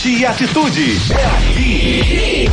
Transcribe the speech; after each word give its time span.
Esporte 0.00 0.08
e 0.08 0.24
atitude. 0.24 0.96
É. 1.12 2.48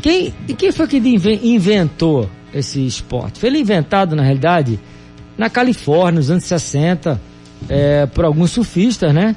Quem, 0.00 0.32
quem 0.56 0.72
foi 0.72 0.86
que 0.86 0.96
inven- 0.98 1.40
inventou 1.42 2.28
esse 2.54 2.84
esporte? 2.86 3.40
Foi 3.40 3.48
ele 3.48 3.58
inventado, 3.58 4.14
na 4.14 4.22
realidade, 4.22 4.78
na 5.36 5.50
Califórnia, 5.50 6.20
nos 6.20 6.30
anos 6.30 6.44
60, 6.44 7.20
é, 7.68 8.06
por 8.06 8.24
alguns 8.24 8.52
surfistas, 8.52 9.12
né? 9.12 9.36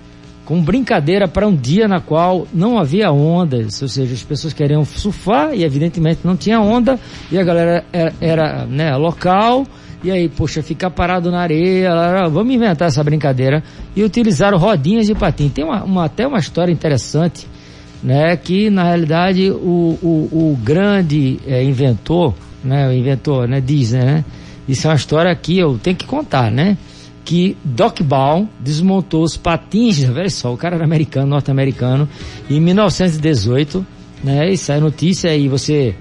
Com 0.52 0.62
brincadeira 0.62 1.30
para 1.30 1.48
um 1.48 1.56
dia 1.56 1.88
na 1.88 2.02
qual 2.02 2.46
não 2.54 2.78
havia 2.78 3.10
ondas, 3.10 3.82
ou 3.82 3.88
seja, 3.88 4.14
as 4.14 4.22
pessoas 4.22 4.52
queriam 4.52 4.84
surfar 4.84 5.54
e 5.54 5.64
evidentemente 5.64 6.20
não 6.26 6.36
tinha 6.36 6.60
onda, 6.60 7.00
e 7.32 7.40
a 7.40 7.44
galera 7.46 7.86
era, 7.94 8.14
era, 8.20 8.66
né, 8.66 8.94
local, 8.98 9.66
e 10.04 10.12
aí, 10.12 10.28
poxa, 10.28 10.62
ficar 10.62 10.90
parado 10.90 11.32
na 11.32 11.40
areia, 11.40 12.28
vamos 12.28 12.54
inventar 12.54 12.90
essa 12.90 13.02
brincadeira, 13.02 13.64
e 13.96 14.04
utilizaram 14.04 14.58
rodinhas 14.58 15.08
de 15.08 15.16
patim. 15.16 15.48
Tem 15.48 15.64
uma, 15.64 15.86
uma- 15.86 16.04
até 16.04 16.28
uma 16.28 16.40
história 16.40 16.74
interessante, 16.74 17.48
né, 18.04 18.36
que 18.36 18.70
na 18.70 18.84
realidade 18.84 19.50
o, 19.50 19.98
o, 20.04 20.08
o 20.34 20.60
grande 20.62 21.40
eh, 21.48 21.64
inventor, 21.64 22.34
né, 22.62 22.90
o 22.90 22.92
inventor, 22.92 23.48
né, 23.48 23.62
diz, 23.62 23.94
né, 23.94 24.26
isso 24.68 24.86
é 24.86 24.90
uma 24.90 24.98
história 24.98 25.34
que 25.34 25.58
eu 25.58 25.80
tenho 25.82 25.96
que 25.96 26.06
contar, 26.06 26.52
né, 26.52 26.78
que 27.24 27.56
Doc 27.64 28.02
Baum 28.02 28.48
desmontou 28.60 29.24
os 29.24 29.38
patins, 29.38 30.08
olha 30.10 30.30
só, 30.30 30.54
o 30.54 30.58
cara 30.58 30.76
era 30.76 30.84
americano, 30.84 31.28
norte-americano, 31.28 32.08
em 32.50 32.60
1918, 32.60 33.86
né, 34.24 34.52
isso 34.52 34.72
é 34.72 34.80
notícia 34.80 35.30
aí, 35.30 35.48
você 35.48 35.96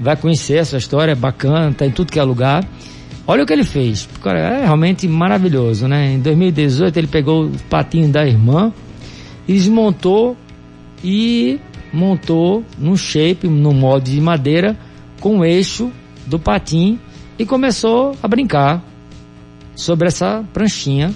vai 0.00 0.16
conhecer 0.16 0.58
essa 0.58 0.76
história, 0.76 1.12
é 1.12 1.14
bacana, 1.14 1.72
tá 1.72 1.86
em 1.86 1.90
tudo 1.90 2.10
que 2.10 2.18
é 2.18 2.22
lugar. 2.22 2.66
Olha 3.26 3.42
o 3.42 3.46
que 3.46 3.52
ele 3.52 3.64
fez, 3.64 4.08
cara, 4.22 4.38
é 4.38 4.64
realmente 4.64 5.08
maravilhoso, 5.08 5.88
né, 5.88 6.14
em 6.14 6.20
2018 6.20 6.96
ele 6.96 7.06
pegou 7.06 7.46
o 7.46 7.52
patinho 7.70 8.08
da 8.08 8.26
irmã 8.26 8.72
e 9.48 9.52
desmontou 9.52 10.36
e 11.02 11.58
montou 11.92 12.64
num 12.78 12.96
shape, 12.96 13.46
num 13.46 13.72
molde 13.72 14.12
de 14.12 14.20
madeira, 14.20 14.76
com 15.20 15.38
o 15.38 15.44
eixo 15.44 15.90
do 16.26 16.38
patim 16.38 16.98
e 17.38 17.46
começou 17.46 18.14
a 18.22 18.28
brincar 18.28 18.82
sobre 19.74 20.08
essa 20.08 20.44
pranchinha. 20.52 21.14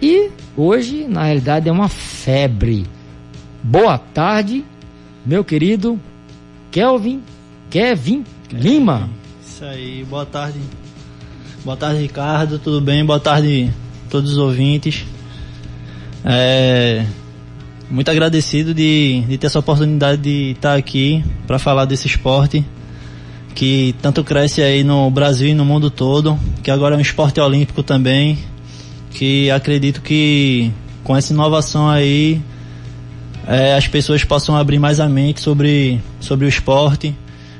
E 0.00 0.30
hoje, 0.56 1.06
na 1.08 1.24
realidade, 1.24 1.68
é 1.68 1.72
uma 1.72 1.88
febre. 1.88 2.86
Boa 3.62 3.98
tarde, 3.98 4.64
meu 5.24 5.44
querido 5.44 5.98
Kelvin, 6.70 7.22
Kevin 7.70 8.24
Lima. 8.52 9.08
Isso 9.44 9.64
aí, 9.64 10.04
boa 10.08 10.26
tarde. 10.26 10.60
Boa 11.64 11.76
tarde, 11.76 12.00
Ricardo, 12.00 12.58
tudo 12.58 12.80
bem? 12.80 13.04
Boa 13.04 13.18
tarde 13.18 13.72
a 14.06 14.10
todos 14.10 14.32
os 14.32 14.38
ouvintes. 14.38 15.04
É, 16.24 17.04
muito 17.90 18.10
agradecido 18.10 18.74
de, 18.74 19.22
de 19.28 19.38
ter 19.38 19.46
essa 19.46 19.58
oportunidade 19.58 20.20
de 20.20 20.52
estar 20.52 20.76
aqui 20.76 21.24
para 21.46 21.58
falar 21.58 21.84
desse 21.84 22.06
esporte 22.06 22.64
que 23.56 23.94
tanto 24.02 24.22
cresce 24.22 24.60
aí 24.60 24.84
no 24.84 25.10
Brasil 25.10 25.48
e 25.48 25.54
no 25.54 25.64
mundo 25.64 25.90
todo, 25.90 26.38
que 26.62 26.70
agora 26.70 26.94
é 26.94 26.98
um 26.98 27.00
esporte 27.00 27.40
olímpico 27.40 27.82
também, 27.82 28.38
que 29.10 29.50
acredito 29.50 30.02
que 30.02 30.70
com 31.02 31.16
essa 31.16 31.32
inovação 31.32 31.88
aí 31.88 32.40
é, 33.46 33.74
as 33.74 33.88
pessoas 33.88 34.22
possam 34.24 34.54
abrir 34.54 34.78
mais 34.78 35.00
a 35.00 35.08
mente 35.08 35.40
sobre, 35.40 35.98
sobre 36.20 36.44
o 36.44 36.48
esporte, 36.48 37.16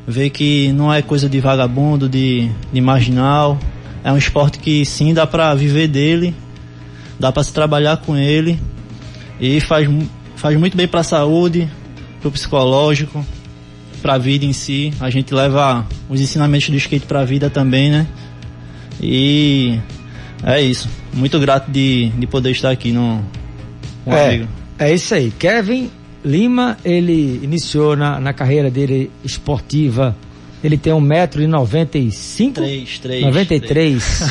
ver 0.06 0.28
que 0.28 0.70
não 0.74 0.92
é 0.92 1.00
coisa 1.00 1.30
de 1.30 1.40
vagabundo, 1.40 2.10
de, 2.10 2.50
de 2.70 2.80
marginal, 2.82 3.58
é 4.04 4.12
um 4.12 4.18
esporte 4.18 4.58
que 4.58 4.84
sim 4.84 5.14
dá 5.14 5.26
para 5.26 5.54
viver 5.54 5.88
dele, 5.88 6.34
dá 7.18 7.32
para 7.32 7.42
se 7.42 7.54
trabalhar 7.54 7.96
com 7.96 8.14
ele 8.14 8.60
e 9.40 9.62
faz, 9.62 9.88
faz 10.36 10.58
muito 10.58 10.76
bem 10.76 10.86
para 10.86 11.00
a 11.00 11.04
saúde, 11.04 11.66
para 12.20 12.28
o 12.28 12.32
psicológico, 12.32 13.24
para 14.06 14.14
a 14.14 14.18
vida 14.18 14.44
em 14.44 14.52
si. 14.52 14.92
A 15.00 15.10
gente 15.10 15.34
leva 15.34 15.84
os 16.08 16.20
ensinamentos 16.20 16.70
do 16.70 16.76
skate 16.76 17.06
para 17.06 17.22
a 17.22 17.24
vida 17.24 17.50
também, 17.50 17.90
né? 17.90 18.06
E 19.02 19.80
é 20.44 20.60
isso. 20.62 20.88
Muito 21.12 21.40
grato 21.40 21.68
de, 21.72 22.10
de 22.10 22.24
poder 22.28 22.52
estar 22.52 22.70
aqui 22.70 22.92
no 22.92 23.20
com 24.04 24.12
É, 24.14 24.28
amigo. 24.28 24.48
é 24.78 24.94
isso 24.94 25.12
aí. 25.12 25.32
Kevin 25.36 25.90
Lima, 26.24 26.76
ele 26.84 27.40
iniciou 27.42 27.96
na, 27.96 28.20
na 28.20 28.32
carreira 28.32 28.70
dele 28.70 29.10
esportiva. 29.24 30.14
Ele 30.62 30.78
tem 30.78 30.92
1,95m? 30.92 32.52
3, 32.52 32.98
3. 33.00 33.22
93. 33.24 34.22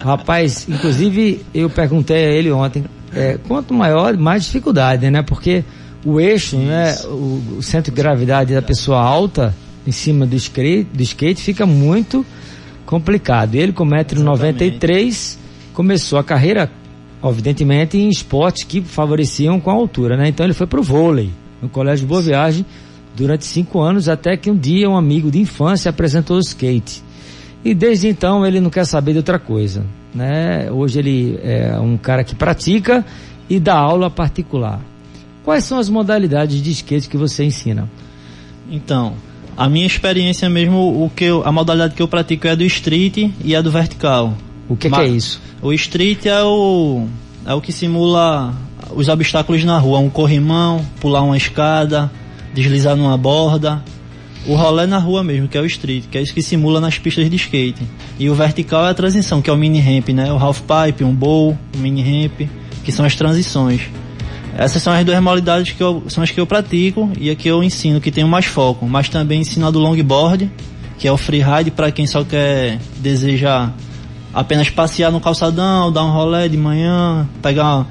Rapaz, 0.00 0.66
inclusive 0.66 1.42
eu 1.54 1.68
perguntei 1.68 2.24
a 2.24 2.30
ele 2.30 2.50
ontem, 2.50 2.84
é, 3.14 3.38
quanto 3.46 3.74
maior, 3.74 4.16
mais 4.16 4.44
dificuldade, 4.46 5.10
né? 5.10 5.20
Porque 5.20 5.62
o 6.04 6.20
eixo, 6.20 6.56
né? 6.56 6.96
O, 7.06 7.56
o 7.58 7.62
centro 7.62 7.92
de 7.92 7.96
gravidade 7.96 8.54
da 8.54 8.62
pessoa 8.62 9.00
alta 9.00 9.54
em 9.86 9.92
cima 9.92 10.26
do 10.26 10.36
skate, 10.36 10.88
do 10.92 11.02
skate 11.02 11.40
fica 11.42 11.66
muito 11.66 12.24
complicado. 12.84 13.54
Ele 13.54 13.72
com 13.72 13.86
1,93m 13.86 15.36
começou 15.72 16.18
a 16.18 16.24
carreira, 16.24 16.70
evidentemente, 17.22 17.96
em 17.98 18.08
esportes 18.08 18.64
que 18.64 18.80
favoreciam 18.80 19.58
com 19.58 19.70
a 19.70 19.74
altura, 19.74 20.16
né? 20.16 20.28
Então 20.28 20.44
ele 20.44 20.54
foi 20.54 20.66
pro 20.66 20.82
vôlei, 20.82 21.30
no 21.60 21.68
Colégio 21.68 22.06
Boa 22.06 22.22
Viagem, 22.22 22.64
durante 23.16 23.44
cinco 23.44 23.80
anos, 23.80 24.08
até 24.08 24.36
que 24.36 24.50
um 24.50 24.56
dia 24.56 24.88
um 24.88 24.96
amigo 24.96 25.30
de 25.30 25.40
infância 25.40 25.88
apresentou 25.88 26.36
o 26.36 26.40
skate. 26.40 27.02
E 27.64 27.74
desde 27.74 28.08
então 28.08 28.44
ele 28.44 28.60
não 28.60 28.68
quer 28.68 28.84
saber 28.84 29.12
de 29.12 29.18
outra 29.18 29.38
coisa, 29.38 29.84
né? 30.14 30.70
Hoje 30.70 30.98
ele 30.98 31.40
é 31.42 31.78
um 31.78 31.96
cara 31.96 32.22
que 32.22 32.34
pratica 32.34 33.04
e 33.48 33.58
dá 33.58 33.74
aula 33.74 34.10
particular. 34.10 34.80
Quais 35.44 35.64
são 35.64 35.78
as 35.78 35.88
modalidades 35.88 36.62
de 36.62 36.70
skate 36.70 37.08
que 37.08 37.16
você 37.16 37.44
ensina? 37.44 37.88
Então, 38.70 39.14
a 39.56 39.68
minha 39.68 39.86
experiência 39.86 40.48
mesmo, 40.48 41.04
o 41.04 41.10
que 41.14 41.24
eu- 41.24 41.42
a 41.46 41.52
modalidade 41.52 41.94
que 41.94 42.02
eu 42.02 42.08
pratico 42.08 42.46
é 42.46 42.50
a 42.50 42.54
do 42.54 42.64
street 42.64 43.30
e 43.44 43.54
a 43.54 43.60
do 43.60 43.70
vertical. 43.70 44.34
O 44.68 44.74
que, 44.76 44.88
que 44.88 44.96
Ma- 44.96 45.02
é 45.02 45.08
isso? 45.08 45.40
O 45.62 45.72
street 45.72 46.26
é 46.26 46.42
o 46.42 47.06
é 47.46 47.52
o 47.52 47.60
que 47.60 47.72
simula 47.72 48.54
os 48.96 49.08
obstáculos 49.08 49.62
na 49.64 49.76
rua, 49.78 49.98
um 49.98 50.08
corrimão, 50.08 50.82
pular 50.98 51.20
uma 51.22 51.36
escada, 51.36 52.10
deslizar 52.54 52.96
numa 52.96 53.16
borda. 53.18 53.82
O 54.46 54.54
rolê 54.54 54.86
na 54.86 54.98
rua 54.98 55.22
mesmo, 55.22 55.46
que 55.48 55.56
é 55.56 55.60
o 55.60 55.66
street, 55.66 56.04
que 56.10 56.16
é 56.18 56.22
isso 56.22 56.32
que 56.34 56.42
simula 56.42 56.80
nas 56.80 56.98
pistas 56.98 57.28
de 57.28 57.36
skate. 57.36 57.82
E 58.18 58.28
o 58.30 58.34
vertical 58.34 58.86
é 58.86 58.90
a 58.90 58.94
transição, 58.94 59.40
que 59.42 59.48
é 59.50 59.52
o 59.52 59.56
mini 59.56 59.78
ramp, 59.80 60.08
né? 60.10 60.32
O 60.32 60.36
half 60.38 60.60
pipe, 60.62 61.04
um 61.04 61.14
bowl, 61.14 61.56
um 61.76 61.78
mini 61.78 62.02
ramp, 62.02 62.48
que 62.82 62.90
são 62.92 63.04
as 63.04 63.14
transições. 63.14 63.82
Essas 64.56 64.82
são 64.82 64.92
as 64.92 65.04
duas 65.04 65.20
modalidades 65.20 65.72
que 65.72 65.82
eu, 65.82 66.04
são 66.08 66.22
as 66.22 66.30
que 66.30 66.40
eu 66.40 66.46
pratico 66.46 67.10
e 67.18 67.28
a 67.30 67.34
que 67.34 67.48
eu 67.48 67.62
ensino, 67.62 68.00
que 68.00 68.10
tenho 68.10 68.28
mais 68.28 68.46
foco. 68.46 68.86
Mas 68.86 69.08
também 69.08 69.40
ensino 69.40 69.66
a 69.66 69.70
do 69.70 69.78
longboard, 69.78 70.50
que 70.98 71.08
é 71.08 71.12
o 71.12 71.16
freeride 71.16 71.70
para 71.70 71.90
quem 71.90 72.06
só 72.06 72.24
quer, 72.24 72.78
deseja 72.98 73.70
apenas 74.32 74.70
passear 74.70 75.10
no 75.10 75.20
calçadão, 75.20 75.92
dar 75.92 76.04
um 76.04 76.12
rolê 76.12 76.48
de 76.48 76.56
manhã, 76.56 77.28
pegar 77.42 77.86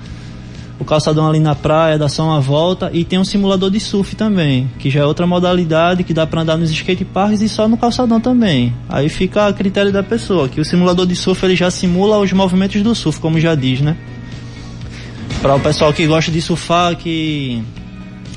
o 0.80 0.86
calçadão 0.86 1.28
ali 1.28 1.40
na 1.40 1.56
praia, 1.56 1.98
dar 1.98 2.10
só 2.10 2.24
uma 2.24 2.40
volta. 2.40 2.90
E 2.94 3.04
tem 3.04 3.20
um 3.20 3.26
simulador 3.26 3.70
de 3.70 3.80
surf 3.80 4.16
também, 4.16 4.70
que 4.80 4.90
já 4.90 5.02
é 5.02 5.06
outra 5.06 5.28
modalidade 5.28 6.04
que 6.04 6.14
dá 6.14 6.26
para 6.26 6.42
andar 6.42 6.58
nos 6.58 6.72
skate 6.72 7.06
parks 7.06 7.42
e 7.42 7.50
só 7.50 7.68
no 7.68 7.78
calçadão 7.78 8.20
também. 8.20 8.74
Aí 8.90 9.10
fica 9.10 9.48
a 9.48 9.54
critério 9.54 9.92
da 9.92 10.04
pessoa, 10.04 10.50
que 10.50 10.60
o 10.60 10.66
simulador 10.66 11.06
de 11.06 11.16
surf 11.16 11.44
ele 11.46 11.56
já 11.56 11.70
simula 11.70 12.20
os 12.20 12.32
movimentos 12.32 12.82
do 12.82 12.94
surf, 12.96 13.20
como 13.20 13.40
já 13.40 13.56
diz, 13.56 13.82
né? 13.82 13.96
Para 15.44 15.56
o 15.56 15.60
pessoal 15.60 15.92
que 15.92 16.08
gosta 16.08 16.32
de 16.32 16.42
surfar, 16.42 16.96
que 16.96 17.62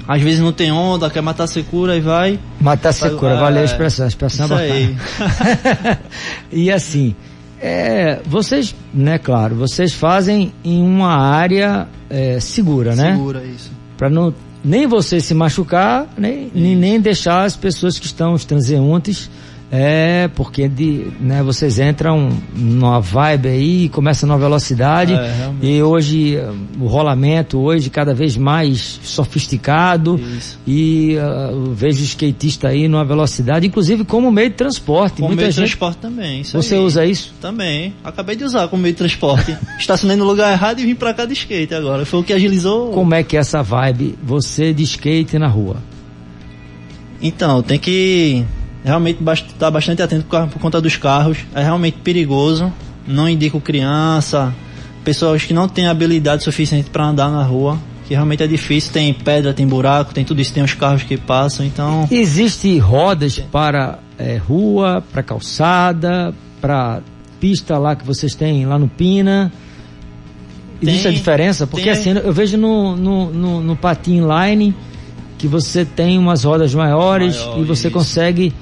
às 0.09 0.21
vezes 0.21 0.41
não 0.41 0.53
tem 0.53 0.73
onda, 0.73 1.09
quer 1.09 1.21
matar 1.21 1.47
secura 1.47 1.97
e 1.97 2.01
vai. 2.01 2.37
Matar 2.61 2.93
secura, 2.93 3.35
é, 3.35 3.37
valeu 3.37 3.63
a 3.63 3.65
expressão, 3.65 4.07
a 4.07 4.09
expressão 4.09 4.59
é 4.59 4.81
isso 4.81 4.93
bacana. 5.17 6.01
e 6.51 6.69
assim, 6.69 7.15
é, 7.61 8.19
vocês, 8.27 8.75
né, 8.93 9.19
claro, 9.19 9.55
vocês 9.55 9.93
fazem 9.93 10.53
em 10.65 10.83
uma 10.83 11.17
área 11.17 11.87
é, 12.11 12.41
segura, 12.41 12.97
né? 12.97 13.13
Segura, 13.13 13.45
isso. 13.45 13.71
Para 13.97 14.11
não 14.11 14.35
nem 14.65 14.89
você 14.89 15.21
se 15.21 15.33
machucar, 15.33 16.09
nem, 16.19 16.51
nem, 16.53 16.75
nem 16.75 17.01
deixar 17.01 17.45
as 17.45 17.55
pessoas 17.55 18.01
que 18.01 18.07
estão, 18.07 18.33
os 18.33 18.45
transeuntes, 18.45 19.31
é, 19.71 20.29
porque 20.29 20.69
de, 20.69 21.09
né, 21.21 21.43
vocês 21.43 21.79
entram 21.81 22.29
numa 22.55 23.01
vibe 23.01 23.49
aí, 23.49 23.89
começa 23.89 24.25
numa 24.25 24.39
velocidade 24.39 25.13
é, 25.13 25.51
e 25.61 25.83
hoje 25.83 26.39
o 26.79 26.87
rolamento 26.87 27.59
hoje 27.59 27.91
cada 27.91 28.15
vez 28.15 28.37
mais 28.37 29.01
sofisticado 29.03 30.21
Isso. 30.39 30.59
e 30.67 31.17
uh, 31.17 31.73
vejo 31.73 32.03
skatista 32.05 32.69
aí 32.69 32.87
numa 32.87 33.05
velocidade, 33.05 33.67
inclusive 33.67 34.05
como 34.05 34.31
meio 34.31 34.51
de 34.51 34.57
transporte. 34.57 35.17
Como 35.17 35.29
Muita 35.29 35.43
meio 35.43 35.53
gente... 35.53 35.65
de 35.65 35.71
transporte 35.71 35.99
também. 35.99 36.45
Você 36.45 36.75
aí. 36.77 36.81
usa 36.81 37.05
isso? 37.05 37.35
Também. 37.41 37.93
Acabei 38.05 38.37
de 38.37 38.45
usar 38.45 38.69
como 38.69 38.83
meio 38.83 38.95
de 38.95 38.99
transporte. 38.99 39.57
Estacionei 39.79 40.17
no 40.17 40.25
lugar 40.25 40.53
errado 40.53 40.79
e 40.79 40.85
vim 40.85 40.95
pra 40.95 41.13
cá 41.13 41.25
de 41.25 41.33
skate 41.33 41.75
agora. 41.75 42.07
Foi 42.07 42.21
o 42.21 42.23
que 42.23 42.33
agilizou. 42.33 42.93
Como 42.93 43.15
é 43.15 43.25
que 43.25 43.37
é 43.37 43.41
essa 43.41 43.63
vibe, 43.63 44.17
você 44.23 44.73
de 44.73 44.85
skate 44.85 45.39
na 45.39 45.49
rua? 45.49 45.77
Então, 47.21 47.63
tem 47.63 47.79
que 47.79 48.45
realmente 48.87 49.19
estar 49.23 49.45
tá 49.59 49.71
bastante 49.71 50.01
atento 50.01 50.25
por, 50.27 50.47
por 50.47 50.61
conta 50.61 50.81
dos 50.81 50.97
carros. 50.97 51.39
É 51.55 51.63
realmente 51.63 51.99
perigoso. 51.99 52.73
Não 53.07 53.29
indico 53.29 53.61
criança, 53.61 54.53
pessoas 55.05 55.45
que 55.45 55.53
não 55.55 55.69
têm 55.69 55.87
habilidade 55.87 56.43
suficiente 56.43 56.91
para 56.91 57.05
andar 57.07 57.31
na 57.31 57.43
rua. 57.43 57.79
Que 58.07 58.15
realmente 58.15 58.43
é 58.43 58.47
difícil, 58.47 58.93
tem 58.93 59.13
pedra, 59.13 59.53
tem 59.53 59.67
buraco, 59.67 60.15
tem 60.15 60.25
tudo 60.25 60.41
isso, 60.41 60.53
tem 60.53 60.63
os 60.63 60.75
carros 60.75 61.03
que 61.03 61.17
passam, 61.17 61.67
então. 61.67 62.07
Existe 62.09 62.79
rodas 62.79 63.41
para 63.51 63.99
é, 64.17 64.37
rua, 64.37 65.03
para 65.13 65.25
calçada, 65.25 66.33
para 66.61 67.01
pista 67.41 67.77
lá 67.79 67.97
que 67.97 68.07
vocês 68.07 68.35
têm 68.35 68.65
lá 68.65 68.79
no 68.79 68.87
Pina. 68.89 69.53
Existe 70.81 71.03
Tem- 71.03 71.11
a 71.11 71.15
diferença? 71.15 71.67
Porque 71.67 71.91
tem- 71.91 71.93
assim, 71.93 72.11
eu 72.11 72.33
vejo 72.33 72.57
no, 72.57 72.97
no, 72.97 73.33
no, 73.33 73.61
no 73.61 73.77
patin 73.77 74.21
line 74.21 74.75
que 75.39 75.49
você 75.49 75.85
tem 75.85 76.19
umas 76.19 76.45
rodas 76.45 76.75
maiores 76.75 77.37
Maior, 77.37 77.59
e 77.61 77.65
você 77.65 77.89
isso. 77.89 77.97
consegue 77.97 78.53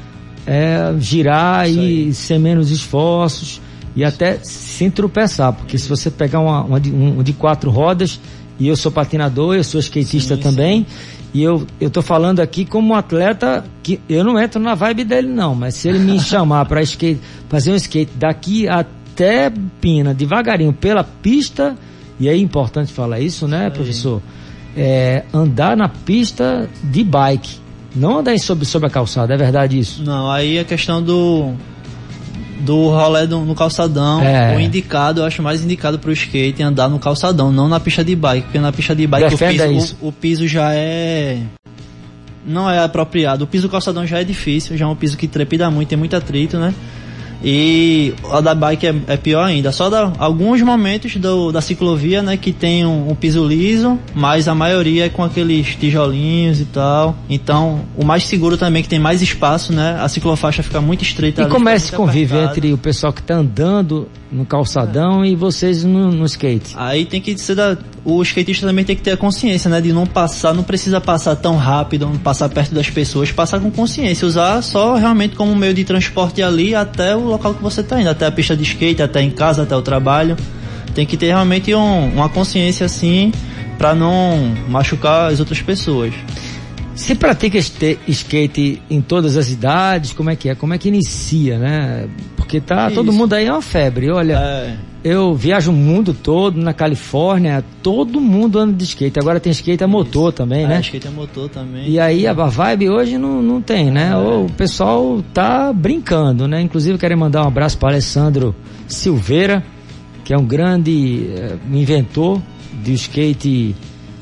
é, 0.47 0.95
girar 0.99 1.69
Isso 1.69 1.79
e 1.79 1.83
aí. 1.83 2.15
sem 2.15 2.39
menos 2.39 2.71
esforços 2.71 3.61
e 3.97 4.05
até 4.05 4.39
sem 4.43 4.91
tropeçar, 4.91 5.53
porque 5.53 5.79
se 5.79 5.89
você 5.89 6.11
pegar 6.11 6.41
uma, 6.41 6.65
uma 6.65 6.81
de, 6.81 6.91
um 6.91 7.23
de 7.23 7.33
quatro 7.33 7.71
rodas, 7.71 8.21
e 8.59 8.69
eu 8.69 8.77
sou 8.77 8.91
patinador, 8.91 9.55
eu 9.55 9.65
sou 9.65 9.81
skatista 9.81 10.37
Sim, 10.37 10.43
também, 10.43 10.87
e 11.33 11.43
eu, 11.43 11.67
eu 11.81 11.91
tô 11.91 12.03
falando 12.03 12.41
aqui 12.41 12.65
como 12.65 12.93
um 12.93 12.97
atleta 12.97 13.65
que 13.83 14.01
eu 14.09 14.25
não 14.25 14.39
entro 14.39 14.61
na 14.61 14.75
vibe 14.75 15.05
dele 15.05 15.29
não, 15.29 15.55
mas 15.55 15.75
se 15.75 15.89
ele 15.89 15.99
me 15.99 16.19
chamar 16.21 16.65
para 16.67 16.83
skate, 16.83 17.21
fazer 17.49 17.73
um 17.73 17.77
skate 17.77 18.13
daqui 18.17 18.69
até 18.69 19.53
Pina, 19.81 20.13
devagarinho, 20.13 20.73
pela 20.73 21.05
pista, 21.05 21.77
e 22.19 22.29
é 22.29 22.37
importante 22.37 22.93
falar 22.93 23.21
isso, 23.21 23.47
né, 23.47 23.71
professor? 23.71 24.21
É, 24.77 25.25
andar 25.33 25.77
na 25.77 25.89
pista 25.89 26.69
de 26.83 27.05
bike, 27.05 27.61
não 27.95 28.19
andar 28.19 28.39
sobre, 28.39 28.65
sobre 28.65 28.87
a 28.89 28.91
calçada, 28.91 29.35
é 29.35 29.37
verdade 29.37 29.79
isso? 29.79 30.03
Não, 30.03 30.31
aí 30.31 30.59
a 30.59 30.65
questão 30.65 31.03
do. 31.03 31.53
Do 32.61 32.89
rolê 32.89 33.27
do- 33.27 33.41
no 33.41 33.55
calçadão, 33.55 34.23
É. 34.23 34.57
o 34.57 34.61
indicado, 34.61 35.21
eu 35.21 35.25
acho 35.27 35.43
mais 35.43 35.63
indicado 35.63 35.99
pro 35.99 36.11
skate 36.13 36.63
é 36.63 36.65
andar 36.65 36.89
no 36.89 36.99
calçadão, 36.99 37.53
não 37.53 37.69
na 37.69 37.79
pista 37.79 38.03
de 38.03 38.17
bike, 38.17 38.45
porque 38.45 38.59
na 38.59 38.73
pista 38.73 38.95
de 38.95 39.07
bike 39.07 39.35
o 39.35 39.39
piso, 39.39 39.97
o, 40.01 40.09
o 40.09 40.13
piso 40.13 40.49
já 40.49 40.73
é. 40.73 41.41
Não 42.47 42.69
é 42.71 42.79
apropriado. 42.79 43.45
O 43.45 43.47
piso 43.47 43.67
do 43.69 43.71
calçadão 43.71 44.07
já 44.07 44.21
é 44.21 44.25
difícil, 44.25 44.77
já 44.79 44.85
é 44.85 44.89
um 44.89 44.95
piso 44.97 45.17
que 45.17 45.27
trepida 45.29 45.71
muito, 45.71 45.89
tem 45.89 45.99
muito 45.99 46.15
atrito, 46.17 46.57
né? 46.59 46.73
E 47.45 48.15
a 48.31 48.41
da 48.41 48.55
bike 48.55 48.87
é, 48.87 48.95
é 49.09 49.17
pior 49.19 49.45
ainda. 49.45 49.71
Só 49.71 49.91
dá 49.91 50.11
alguns 50.19 50.63
momentos 50.63 51.15
do, 51.17 51.53
da 51.53 51.61
ciclovia, 51.61 52.23
né, 52.23 52.39
que 52.39 52.53
tem 52.53 52.87
um, 52.87 53.11
um 53.11 53.15
piso 53.15 53.47
liso, 53.47 53.99
mas 54.15 54.49
a 54.49 54.55
maioria 54.55 55.07
é 55.07 55.09
com 55.11 55.23
aqueles 55.23 55.77
tijolinhos 55.77 56.61
e 56.61 56.65
tal. 56.65 57.15
Então, 57.29 57.83
o 57.97 58.05
mais 58.05 58.25
seguro 58.25 58.57
também, 58.57 58.83
que 58.83 58.89
tem 58.89 58.99
mais 58.99 59.21
espaço, 59.21 59.73
né? 59.73 59.99
A 60.01 60.09
ciclofaixa 60.09 60.63
fica 60.63 60.81
muito 60.81 61.03
estreita. 61.03 61.43
E 61.43 61.45
ali, 61.45 61.53
como 61.53 61.69
é 61.69 61.75
esse 61.75 61.93
convívio 61.93 62.41
entre 62.41 62.73
o 62.73 62.79
pessoal 62.79 63.13
que 63.13 63.23
tá 63.23 63.35
andando 63.35 64.09
no 64.35 64.45
calçadão 64.45 65.25
e 65.25 65.37
vocês 65.37 65.85
no, 65.85 66.11
no 66.11 66.25
skate? 66.27 66.75
Aí 66.77 67.07
tem 67.07 67.21
que 67.21 67.39
ser 67.39 67.55
da. 67.55 67.79
O 68.05 68.21
skatista 68.23 68.67
também 68.67 68.85
tem 68.85 68.97
que 68.97 69.03
ter 69.03 69.13
a 69.13 69.17
consciência, 69.17 69.71
né? 69.71 69.81
De 69.81 69.93
não 69.93 70.07
passar, 70.07 70.53
não 70.53 70.65
precisa 70.65 71.01
passar 71.01 71.37
tão 71.37 71.57
rápido, 71.57 72.07
não 72.07 72.19
passar 72.19 72.49
perto 72.49 72.75
das 72.75 72.91
pessoas, 72.91 73.31
passar 73.31 73.61
com 73.61 73.71
consciência, 73.71 74.27
usar 74.27 74.61
só 74.63 74.97
realmente 74.97 75.37
como 75.37 75.55
meio 75.55 75.73
de 75.73 75.85
transporte 75.85 76.43
ali 76.43 76.75
até 76.75 77.15
o 77.15 77.21
local 77.21 77.55
que 77.55 77.63
você 77.63 77.83
tá 77.83 78.01
indo, 78.01 78.11
até 78.11 78.27
a 78.27 78.33
pista 78.33 78.57
de 78.57 78.65
skate, 78.65 79.01
até 79.03 79.23
em 79.23 79.31
casa, 79.31 79.63
até 79.63 79.77
o 79.77 79.83
trabalho. 79.83 80.37
Tem 80.95 81.07
que 81.07 81.17
ter 81.17 81.27
realmente 81.27 81.75
um- 81.75 82.13
uma 82.15 82.29
consciência 82.29 82.85
assim 82.87 83.33
pra 83.79 83.95
não 83.95 84.55
machucar 84.69 85.33
as 85.33 85.41
outras 85.41 85.61
pessoas. 85.63 86.13
Se 86.95 87.15
pratica 87.17 87.59
skate 87.59 88.81
em 88.89 89.01
todas 89.01 89.37
as 89.37 89.51
idades, 89.51 90.13
como 90.13 90.31
é 90.31 90.37
que 90.37 90.49
é? 90.49 90.55
Como 90.55 90.73
é 90.75 90.79
que 90.79 90.89
inicia, 90.89 91.59
né? 91.59 92.07
Porque 92.45 92.61
tá 92.61 92.91
todo 92.91 93.11
Isso. 93.11 93.19
mundo 93.19 93.33
aí 93.33 93.47
é 93.47 93.53
uma 93.53 93.63
febre. 93.63 94.11
Olha, 94.11 94.35
É, 94.35 94.77
eu 95.03 95.35
viajo 95.35 95.71
o 95.71 95.75
mundo 95.75 96.15
todo, 96.15 96.61
na 96.61 96.75
Califórnia, 96.75 97.65
todo 97.83 98.21
mundo 98.21 98.59
anda 98.59 98.75
de 98.75 98.85
skate. 98.85 99.19
Agora 99.19 99.41
tem 99.41 99.51
skate 99.51 99.83
a 99.83 99.89
motor 99.89 100.33
também, 100.33 100.65
é, 100.65 100.69
né? 100.69 100.81
skate 100.81 101.07
é 101.07 101.11
motor 101.11 101.49
também. 101.49 101.89
E 101.89 101.99
aí 101.99 102.27
a 102.27 102.33
vibe 102.33 102.91
hoje 102.91 103.17
não, 103.17 103.43
não 103.43 103.63
tem, 103.63 103.91
né? 103.91 104.11
É. 104.13 104.17
O 104.17 104.47
pessoal 104.57 105.23
tá 105.33 105.73
brincando, 105.73 106.47
né? 106.47 106.61
Inclusive 106.61 106.99
quero 106.99 107.17
mandar 107.17 107.45
um 107.45 107.49
abraço 107.49 107.79
para 107.79 107.89
Alessandro 107.91 108.55
Silveira, 108.87 109.65
que 110.23 110.35
é 110.35 110.39
um 110.39 110.45
grande 110.45 111.31
eh, 111.35 111.57
inventor 111.73 112.41
de 112.83 112.93
skate 112.95 113.75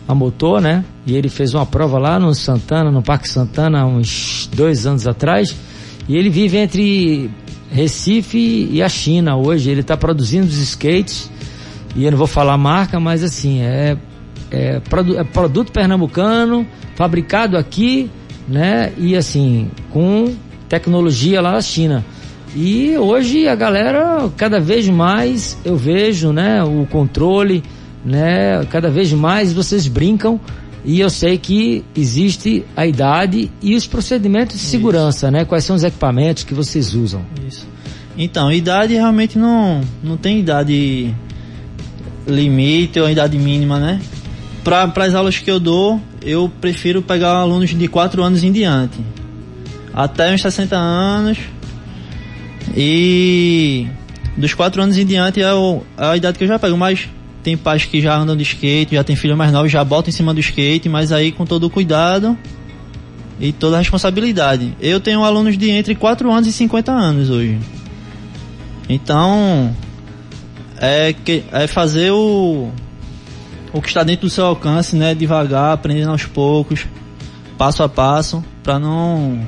a 0.07 0.15
motor, 0.15 0.61
né? 0.61 0.85
E 1.05 1.17
ele 1.17 1.29
fez 1.29 1.55
uma 1.55 1.67
prova 1.67 1.99
lá 1.99 2.19
no 2.21 2.33
Santana, 2.35 2.91
no 2.91 3.03
Parque 3.03 3.29
Santana, 3.29 3.85
uns 3.85 4.49
dois 4.55 4.87
anos 4.87 5.07
atrás. 5.07 5.57
E 6.09 6.17
ele 6.17 6.29
vive 6.31 6.57
entre 6.59 7.31
Recife 7.71 8.69
e 8.71 8.83
a 8.83 8.89
China 8.89 9.37
hoje. 9.37 9.71
Ele 9.71 9.81
está 9.81 9.97
produzindo 9.97 10.47
os 10.47 10.59
skates. 10.59 11.31
E 11.95 12.05
eu 12.05 12.11
não 12.11 12.19
vou 12.19 12.27
falar 12.27 12.55
a 12.55 12.59
marca, 12.59 12.99
mas 12.99 13.23
assim, 13.23 13.61
é, 13.61 13.97
é, 14.51 14.81
produ- 14.81 15.19
é 15.19 15.25
produto 15.25 15.71
pernambucano, 15.73 16.67
fabricado 16.95 17.57
aqui, 17.57 18.11
né? 18.49 18.93
E 18.99 19.15
assim, 19.15 19.71
com 19.91 20.35
tecnologia 20.69 21.41
lá 21.41 21.53
na 21.53 21.61
China. 21.61 22.05
E 22.55 22.97
hoje 22.99 23.49
a 23.49 23.55
galera, 23.55 24.31
cada 24.37 24.61
vez 24.61 24.89
mais 24.89 25.57
eu 25.65 25.77
vejo, 25.77 26.33
né, 26.33 26.63
o 26.63 26.87
controle, 26.91 27.63
né, 28.05 28.63
cada 28.71 28.91
vez 28.91 29.11
mais 29.13 29.53
vocês 29.53 29.87
brincam 29.89 30.39
e 30.85 30.99
eu 31.01 31.09
sei 31.11 31.39
que 31.39 31.85
existe 31.95 32.65
a 32.77 32.87
idade 32.87 33.51
e 33.63 33.75
os 33.75 33.87
procedimentos 33.87 34.57
de 34.57 34.63
segurança, 34.63 35.31
né? 35.31 35.45
Quais 35.45 35.65
são 35.65 35.77
os 35.77 35.85
equipamentos 35.85 36.43
que 36.43 36.55
vocês 36.55 36.95
usam? 36.95 37.25
Isso. 37.49 37.67
Então, 38.19 38.53
idade 38.53 38.93
realmente 38.95 39.39
não, 39.39 39.81
não 40.03 40.17
tem 40.17 40.39
idade 40.41 41.15
limite 42.27 42.99
ou 43.01 43.09
idade 43.11 43.39
mínima, 43.39 43.79
né? 43.79 44.01
Para 44.65 44.91
as 45.05 45.15
aulas 45.15 45.39
que 45.39 45.51
eu 45.51 45.59
dou, 45.59 46.01
eu 46.21 46.51
prefiro 46.61 47.01
pegar 47.03 47.31
alunos 47.33 47.71
de 47.71 47.89
4 47.89 48.23
anos 48.23 48.45
em 48.45 48.53
diante. 48.53 48.99
Até 49.95 50.33
uns 50.33 50.41
60 50.43 50.77
anos. 50.77 51.39
E 52.77 53.87
dos 54.37 54.55
4 54.55 54.83
anos 54.83 54.97
em 54.97 55.05
diante 55.05 55.41
é, 55.43 55.53
o- 55.53 55.83
é 55.99 56.05
a 56.07 56.17
idade 56.17 56.39
que 56.39 56.45
eu 56.45 56.49
já 56.49 56.59
pego, 56.59 56.77
mas 56.77 57.09
tem 57.43 57.57
pais 57.57 57.85
que 57.85 58.01
já 58.01 58.17
andam 58.17 58.37
de 58.37 58.43
skate, 58.43 58.95
já 58.95 59.05
tem 59.05 59.17
filho 59.17 59.37
mais 59.37 59.53
novo, 59.53 59.69
já 59.69 59.83
botam 59.83 60.11
em 60.11 60.13
cima 60.13 60.33
do 60.33 60.41
skate, 60.41 60.89
mas 60.89 61.13
aí 61.13 61.33
com 61.33 61.45
todo 61.45 61.65
o 61.65 61.71
cuidado 61.71 62.39
e 63.41 63.53
toda 63.53 63.77
a 63.77 63.79
responsabilidade. 63.79 64.75
Eu 64.81 65.01
tenho 65.01 65.25
alunos 65.25 65.59
de 65.59 65.71
entre 65.71 65.95
4 65.95 66.31
anos 66.31 66.49
e 66.49 66.53
50 66.53 66.93
anos 66.93 67.31
hoje. 67.31 67.59
Então, 68.89 69.75
é, 70.79 71.13
que, 71.13 71.43
é 71.51 71.67
fazer 71.67 72.13
o, 72.13 72.71
o 73.73 73.83
que 73.83 73.89
está 73.89 74.05
dentro 74.05 74.27
do 74.27 74.31
seu 74.31 74.47
alcance, 74.47 74.95
né? 74.95 75.15
Devagar, 75.15 75.73
aprendendo 75.73 76.11
aos 76.11 76.25
poucos, 76.25 76.87
passo 77.59 77.83
a 77.83 77.89
passo, 77.89 78.45
para 78.63 78.79
não 78.79 79.47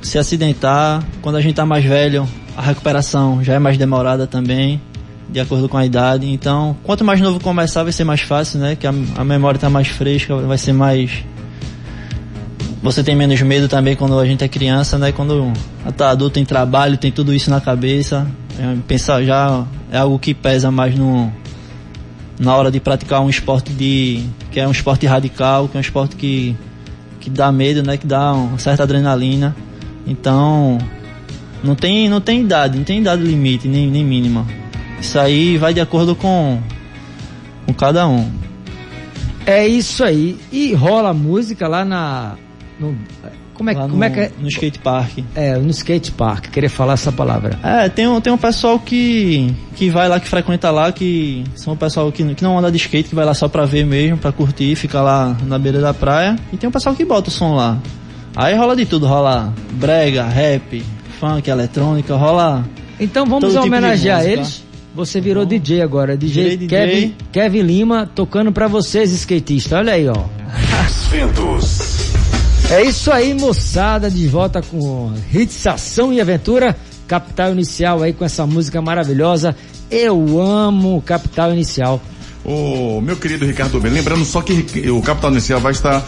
se 0.00 0.18
acidentar. 0.18 1.04
Quando 1.20 1.36
a 1.36 1.40
gente 1.40 1.52
está 1.52 1.66
mais 1.66 1.84
velho, 1.84 2.26
a 2.56 2.62
recuperação 2.62 3.44
já 3.44 3.54
é 3.54 3.58
mais 3.58 3.76
demorada 3.76 4.26
também, 4.26 4.80
de 5.32 5.40
acordo 5.40 5.68
com 5.68 5.76
a 5.76 5.86
idade. 5.86 6.26
Então, 6.30 6.76
quanto 6.82 7.04
mais 7.04 7.20
novo 7.20 7.40
começar, 7.40 7.82
vai 7.82 7.92
ser 7.92 8.04
mais 8.04 8.20
fácil, 8.20 8.58
né? 8.58 8.76
Que 8.76 8.86
a, 8.86 8.94
a 9.16 9.24
memória 9.24 9.56
está 9.56 9.70
mais 9.70 9.88
fresca, 9.88 10.36
vai 10.36 10.58
ser 10.58 10.72
mais 10.72 11.24
você 12.82 13.04
tem 13.04 13.14
menos 13.14 13.40
medo 13.42 13.68
também 13.68 13.94
quando 13.94 14.18
a 14.18 14.24
gente 14.24 14.42
é 14.42 14.48
criança, 14.48 14.96
né? 14.96 15.12
Quando 15.12 15.52
tá 15.96 16.10
adulto 16.10 16.34
tem 16.34 16.44
trabalho, 16.44 16.96
tem 16.96 17.12
tudo 17.12 17.34
isso 17.34 17.50
na 17.50 17.60
cabeça. 17.60 18.26
É, 18.58 18.76
pensar 18.88 19.22
já 19.22 19.66
é 19.92 19.98
algo 19.98 20.18
que 20.18 20.32
pesa 20.32 20.70
mais 20.70 20.96
no 20.96 21.30
na 22.38 22.56
hora 22.56 22.70
de 22.70 22.80
praticar 22.80 23.20
um 23.20 23.28
esporte 23.28 23.70
de 23.70 24.24
que 24.50 24.58
é 24.58 24.66
um 24.66 24.70
esporte 24.70 25.06
radical, 25.06 25.68
que 25.68 25.76
é 25.76 25.78
um 25.78 25.82
esporte 25.82 26.16
que 26.16 26.56
que 27.20 27.28
dá 27.28 27.52
medo, 27.52 27.82
né? 27.82 27.98
Que 27.98 28.06
dá 28.06 28.32
uma 28.32 28.58
certa 28.58 28.84
adrenalina. 28.84 29.54
Então 30.06 30.78
não 31.62 31.74
tem 31.74 32.08
não 32.08 32.20
tem 32.20 32.40
idade, 32.40 32.78
não 32.78 32.84
tem 32.84 33.00
idade 33.00 33.22
limite 33.22 33.68
nem, 33.68 33.90
nem 33.90 34.02
mínima. 34.02 34.46
Isso 35.00 35.18
aí 35.18 35.56
vai 35.56 35.72
de 35.72 35.80
acordo 35.80 36.14
com 36.14 36.60
com 37.66 37.72
cada 37.74 38.06
um. 38.06 38.30
É 39.46 39.66
isso 39.66 40.04
aí. 40.04 40.38
E 40.52 40.74
rola 40.74 41.12
música 41.14 41.66
lá 41.66 41.84
na 41.84 42.36
no, 42.78 42.96
como 43.60 43.68
é, 43.68 43.74
como 43.74 43.88
no, 43.96 44.04
é 44.04 44.08
que 44.08 44.20
é? 44.20 44.32
No 44.40 44.48
skate 44.48 44.78
park. 44.78 45.18
É, 45.34 45.54
no 45.58 45.68
skate 45.68 46.12
park, 46.12 46.46
queria 46.46 46.70
falar 46.70 46.94
essa 46.94 47.12
palavra. 47.12 47.58
É, 47.62 47.90
tem 47.90 48.08
um, 48.08 48.18
tem 48.18 48.32
um 48.32 48.38
pessoal 48.38 48.78
que, 48.78 49.54
que 49.76 49.90
vai 49.90 50.08
lá, 50.08 50.18
que 50.18 50.26
frequenta 50.26 50.70
lá, 50.70 50.90
que 50.90 51.44
são 51.54 51.74
o 51.74 51.76
pessoal 51.76 52.10
que, 52.10 52.34
que 52.34 52.42
não 52.42 52.58
anda 52.58 52.72
de 52.72 52.78
skate, 52.78 53.10
que 53.10 53.14
vai 53.14 53.26
lá 53.26 53.34
só 53.34 53.48
pra 53.48 53.66
ver 53.66 53.84
mesmo, 53.84 54.16
pra 54.16 54.32
curtir, 54.32 54.74
fica 54.76 55.02
lá 55.02 55.36
na 55.46 55.58
beira 55.58 55.78
da 55.78 55.92
praia. 55.92 56.36
E 56.50 56.56
tem 56.56 56.68
um 56.68 56.72
pessoal 56.72 56.94
que 56.94 57.04
bota 57.04 57.28
o 57.28 57.30
som 57.30 57.54
lá. 57.54 57.78
Aí 58.34 58.56
rola 58.56 58.74
de 58.74 58.86
tudo, 58.86 59.06
rola 59.06 59.52
brega, 59.72 60.24
rap, 60.24 60.82
funk, 61.18 61.50
eletrônica, 61.50 62.16
rola. 62.16 62.64
Então 62.98 63.26
vamos 63.26 63.52
tipo 63.52 63.62
homenagear 63.62 64.24
eles. 64.24 64.64
Você 64.94 65.20
virou 65.20 65.44
Bom, 65.44 65.48
DJ 65.48 65.82
agora, 65.82 66.16
DJ, 66.16 66.56
DJ 66.56 66.68
Kevin, 66.68 67.14
Kevin 67.30 67.62
Lima 67.62 68.10
tocando 68.14 68.50
para 68.50 68.66
vocês 68.66 69.12
skatistas. 69.12 69.72
Olha 69.72 69.92
aí, 69.92 70.08
ó. 70.08 70.24
As 70.84 71.06
ventos. 71.06 72.10
É 72.70 72.82
isso 72.84 73.10
aí, 73.10 73.34
moçada, 73.34 74.10
de 74.10 74.26
volta 74.26 74.62
com 74.62 75.12
Hits 75.32 75.66
Ação 75.66 76.12
e 76.12 76.20
Aventura. 76.20 76.76
Capital 77.06 77.52
Inicial 77.52 78.02
aí 78.02 78.12
com 78.12 78.24
essa 78.24 78.46
música 78.46 78.80
maravilhosa. 78.80 79.56
Eu 79.90 80.40
amo 80.40 81.02
Capital 81.02 81.52
Inicial. 81.52 82.00
O 82.44 83.00
meu 83.00 83.16
querido 83.16 83.44
Ricardo 83.44 83.80
Bem, 83.80 83.92
lembrando 83.92 84.24
só 84.24 84.40
que 84.40 84.88
o 84.88 85.02
Capital 85.02 85.32
Inicial 85.32 85.60
vai 85.60 85.72
estar 85.72 86.06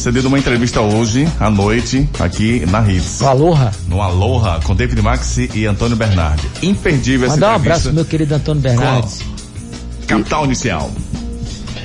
cedendo 0.00 0.28
uma 0.28 0.38
entrevista 0.38 0.80
hoje 0.80 1.28
à 1.38 1.50
noite 1.50 2.08
aqui 2.18 2.64
na 2.70 2.80
Hits. 2.80 3.20
No 3.20 3.28
Aloha. 3.28 3.70
No 3.86 4.00
Aloha 4.00 4.58
com 4.64 4.74
David 4.74 5.02
Maxi 5.02 5.50
e 5.54 5.66
Antônio 5.66 5.94
Bernardi. 5.94 6.48
Imperdível 6.62 7.26
essa 7.26 7.36
Mandar 7.36 7.52
um 7.52 7.56
abraço 7.56 7.92
meu 7.92 8.04
querido 8.04 8.34
Antônio 8.34 8.62
Bernardi. 8.62 9.18
Capital 10.06 10.46
Inicial. 10.46 10.90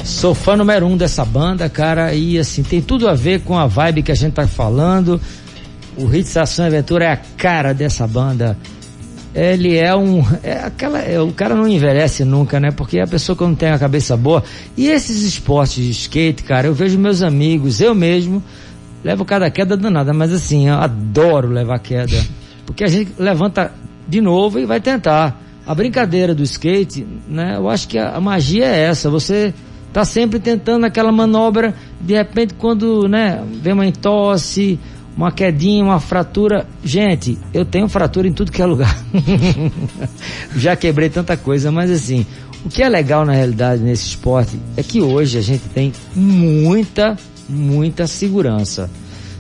Sou 0.06 0.34
fã 0.34 0.56
número 0.56 0.86
um 0.86 0.96
dessa 0.96 1.26
banda, 1.26 1.68
cara, 1.68 2.14
e 2.14 2.40
assim, 2.40 2.64
tem 2.64 2.82
tudo 2.82 3.10
a 3.10 3.14
ver 3.14 3.42
com 3.42 3.58
a 3.58 3.68
vibe 3.68 4.04
que 4.04 4.12
a 4.12 4.16
gente 4.16 4.34
tá 4.34 4.48
falando. 4.48 5.20
O 5.98 6.14
Hits 6.14 6.38
Ação 6.38 6.66
Aventura 6.66 7.06
é 7.06 7.12
a 7.12 7.18
cara 7.18 7.74
dessa 7.74 8.08
banda. 8.08 8.58
Ele 9.36 9.76
é 9.76 9.94
um. 9.94 10.24
É 10.42 10.64
aquela, 10.64 11.00
é, 11.00 11.20
o 11.20 11.34
cara 11.34 11.54
não 11.54 11.68
envelhece 11.68 12.24
nunca, 12.24 12.58
né? 12.58 12.72
Porque 12.72 13.00
é 13.00 13.04
a 13.04 13.08
pessoa 13.08 13.36
que 13.36 13.44
não 13.44 13.54
tem 13.54 13.70
a 13.70 13.78
cabeça 13.78 14.16
boa. 14.16 14.42
E 14.78 14.88
esses 14.88 15.24
esportes 15.24 15.84
de 15.84 15.92
skate, 15.92 16.44
cara, 16.44 16.68
eu 16.68 16.74
vejo 16.74 16.98
meus 16.98 17.22
amigos, 17.22 17.82
eu 17.82 17.94
mesmo, 17.94 18.42
levo 19.04 19.26
cada 19.26 19.52
queda 19.52 19.76
danada, 19.76 20.14
mas 20.14 20.32
assim, 20.32 20.70
eu 20.70 20.76
adoro 20.76 21.50
levar 21.50 21.80
queda. 21.80 22.16
Porque 22.66 22.86
a 22.86 22.88
gente 22.88 23.12
levanta 23.20 23.74
de 24.08 24.22
novo 24.22 24.58
e 24.58 24.66
vai 24.66 24.80
tentar. 24.80 25.42
A 25.68 25.76
brincadeira 25.76 26.34
do 26.34 26.44
skate, 26.44 27.06
né? 27.28 27.58
Eu 27.58 27.70
acho 27.70 27.90
que 27.90 27.98
a, 27.98 28.16
a 28.16 28.22
magia 28.22 28.66
é 28.66 28.84
essa. 28.84 29.10
Você 29.10 29.54
tá 29.92 30.06
sempre 30.06 30.40
tentando 30.40 30.86
aquela 30.86 31.12
manobra, 31.12 31.74
de 32.00 32.14
repente 32.14 32.54
quando, 32.54 33.08
né, 33.08 33.44
vem 33.62 33.74
uma 33.74 33.86
entosse, 33.86 34.80
uma 35.18 35.32
quedinha, 35.32 35.84
uma 35.84 36.00
fratura. 36.00 36.68
Gente, 36.84 37.38
eu 37.54 37.64
tenho 37.66 37.88
fratura 37.88 38.28
em 38.28 38.34
tudo 38.34 38.52
que 38.52 38.62
é 38.62 38.66
lugar. 38.66 38.96
Já 40.56 40.76
quebrei 40.76 41.10
tanta 41.10 41.38
coisa, 41.38 41.72
mas 41.72 41.90
assim, 41.90 42.26
o 42.66 42.70
que 42.70 42.84
é 42.84 42.90
legal 42.90 43.26
na 43.26 43.34
realidade 43.34 43.82
nesse 43.82 44.08
esporte 44.08 44.60
é 44.76 44.84
que 44.84 45.02
hoje 45.02 45.38
a 45.38 45.42
gente 45.42 45.64
tem 45.70 45.94
muita, 46.16 47.16
muita 47.48 48.08
segurança. 48.08 48.90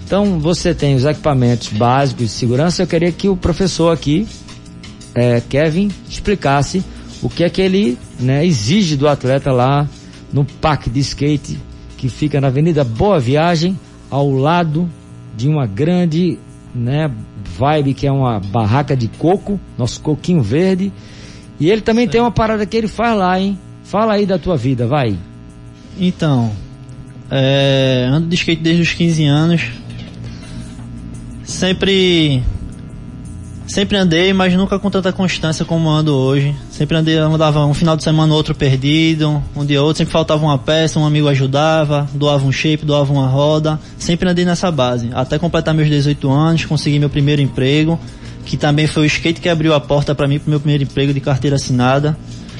Então 0.05 0.39
você 0.39 0.73
tem 0.73 0.95
os 0.95 1.03
equipamentos 1.03 1.69
básicos 1.69 2.25
de 2.25 2.31
segurança. 2.31 2.83
Eu 2.83 2.87
queria 2.87 3.11
que 3.11 3.27
o 3.27 3.35
professor 3.35 3.91
aqui, 3.91 4.27
é, 5.13 5.41
Kevin, 5.41 5.91
explicasse 6.07 6.83
o 7.21 7.29
que 7.29 7.43
é 7.43 7.49
que 7.49 7.61
ele 7.61 7.97
né, 8.19 8.45
exige 8.45 8.95
do 8.95 9.07
atleta 9.07 9.51
lá 9.51 9.89
no 10.31 10.45
parque 10.45 10.89
de 10.89 10.99
skate 10.99 11.57
que 11.97 12.07
fica 12.07 12.39
na 12.39 12.47
Avenida 12.47 12.83
Boa 12.83 13.19
Viagem, 13.19 13.79
ao 14.11 14.29
lado 14.31 14.87
de 15.35 15.47
uma 15.47 15.65
grande, 15.65 16.39
né, 16.73 17.11
vibe 17.57 17.93
que 17.93 18.07
é 18.07 18.11
uma 18.11 18.39
barraca 18.39 18.95
de 18.95 19.07
coco, 19.07 19.59
nosso 19.77 20.01
coquinho 20.01 20.41
verde. 20.41 20.91
E 21.59 21.69
ele 21.69 21.81
também 21.81 22.05
Sim. 22.05 22.11
tem 22.11 22.21
uma 22.21 22.31
parada 22.31 22.65
que 22.65 22.75
ele 22.75 22.87
faz 22.87 23.17
lá, 23.17 23.39
hein? 23.39 23.57
Fala 23.83 24.13
aí 24.13 24.25
da 24.25 24.37
tua 24.37 24.57
vida, 24.57 24.87
vai. 24.87 25.17
Então, 25.97 26.51
é, 27.29 28.07
ando 28.11 28.27
de 28.27 28.35
skate 28.35 28.61
desde 28.61 28.81
os 28.81 28.93
15 28.93 29.25
anos. 29.25 29.61
Sempre 31.43 32.43
Sempre 33.67 33.97
andei, 33.97 34.31
mas 34.31 34.53
nunca 34.53 34.77
com 34.77 34.91
tanta 34.91 35.11
constância 35.11 35.65
como 35.65 35.89
ando 35.89 36.13
hoje. 36.15 36.55
Sempre 36.69 36.97
andei, 36.97 37.17
andava 37.17 37.65
um 37.65 37.73
final 37.73 37.97
de 37.97 38.03
semana 38.03 38.33
outro 38.33 38.53
perdido, 38.53 39.43
um 39.55 39.65
dia 39.65 39.81
outro, 39.81 39.97
sempre 39.97 40.11
faltava 40.11 40.43
uma 40.45 40.57
peça, 40.57 40.99
um 40.99 41.05
amigo 41.05 41.27
ajudava, 41.27 42.07
doava 42.13 42.45
um 42.45 42.51
shape, 42.51 42.85
doava 42.85 43.11
uma 43.11 43.27
roda. 43.27 43.79
Sempre 43.97 44.29
andei 44.29 44.45
nessa 44.45 44.69
base. 44.71 45.09
Até 45.13 45.39
completar 45.39 45.73
meus 45.73 45.89
18 45.89 46.29
anos, 46.29 46.65
consegui 46.65 46.99
meu 46.99 47.09
primeiro 47.09 47.41
emprego, 47.41 47.99
que 48.45 48.55
também 48.55 48.85
foi 48.85 49.03
o 49.03 49.05
skate 49.07 49.41
que 49.41 49.49
abriu 49.49 49.73
a 49.73 49.79
porta 49.79 50.13
para 50.13 50.27
mim 50.27 50.37
pro 50.37 50.49
meu 50.49 50.59
primeiro 50.59 50.83
emprego 50.83 51.11
de 51.11 51.19
carteira 51.19 51.55
assinada. 51.55 52.15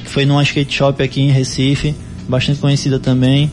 Foi 0.06 0.26
numa 0.26 0.42
skate 0.42 0.76
shop 0.76 1.04
aqui 1.04 1.22
em 1.22 1.30
Recife, 1.30 1.96
bastante 2.28 2.60
conhecida 2.60 3.00
também. 3.00 3.52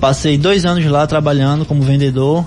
Passei 0.00 0.36
dois 0.36 0.64
anos 0.64 0.84
lá 0.84 1.06
trabalhando 1.06 1.64
como 1.64 1.80
vendedor. 1.80 2.44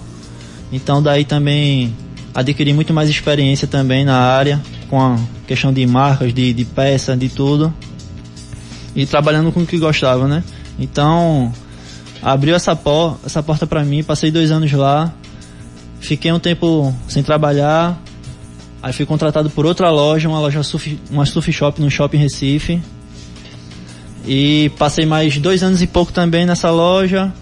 Então 0.74 1.02
daí 1.02 1.24
também 1.24 1.94
adquiri 2.34 2.74
muito 2.74 2.94
mais 2.94 3.10
experiência 3.10 3.68
também 3.68 4.06
na 4.06 4.18
área, 4.18 4.62
com 4.90 5.00
a 5.00 5.20
questão 5.48 5.72
de 5.74 5.86
marcas, 5.86 6.34
de, 6.34 6.54
de 6.54 6.66
peça, 6.66 7.16
de 7.16 7.30
tudo. 7.30 7.74
E 8.96 9.06
trabalhando 9.06 9.52
com 9.52 9.62
o 9.62 9.66
que 9.66 9.78
gostava, 9.78 10.28
né? 10.28 10.44
Então, 10.80 11.52
abriu 12.22 12.56
essa, 12.56 12.76
por, 12.76 13.18
essa 13.26 13.42
porta 13.42 13.66
para 13.66 13.84
mim, 13.84 14.04
passei 14.04 14.32
dois 14.32 14.52
anos 14.52 14.72
lá, 14.72 15.14
fiquei 16.00 16.32
um 16.32 16.40
tempo 16.40 16.94
sem 17.08 17.24
trabalhar, 17.24 18.02
aí 18.82 18.92
fui 18.92 19.06
contratado 19.06 19.50
por 19.50 19.66
outra 19.66 19.90
loja, 19.90 20.28
uma 20.28 20.40
loja 20.40 20.64
surf, 20.64 21.00
uma 21.10 21.26
surf 21.26 21.52
shop 21.52 21.82
no 21.82 21.90
shopping 21.90 22.18
Recife. 22.18 22.82
E 24.26 24.72
passei 24.78 25.06
mais 25.06 25.38
dois 25.38 25.64
anos 25.64 25.82
e 25.82 25.88
pouco 25.88 26.12
também 26.12 26.46
nessa 26.46 26.70
loja. 26.70 27.34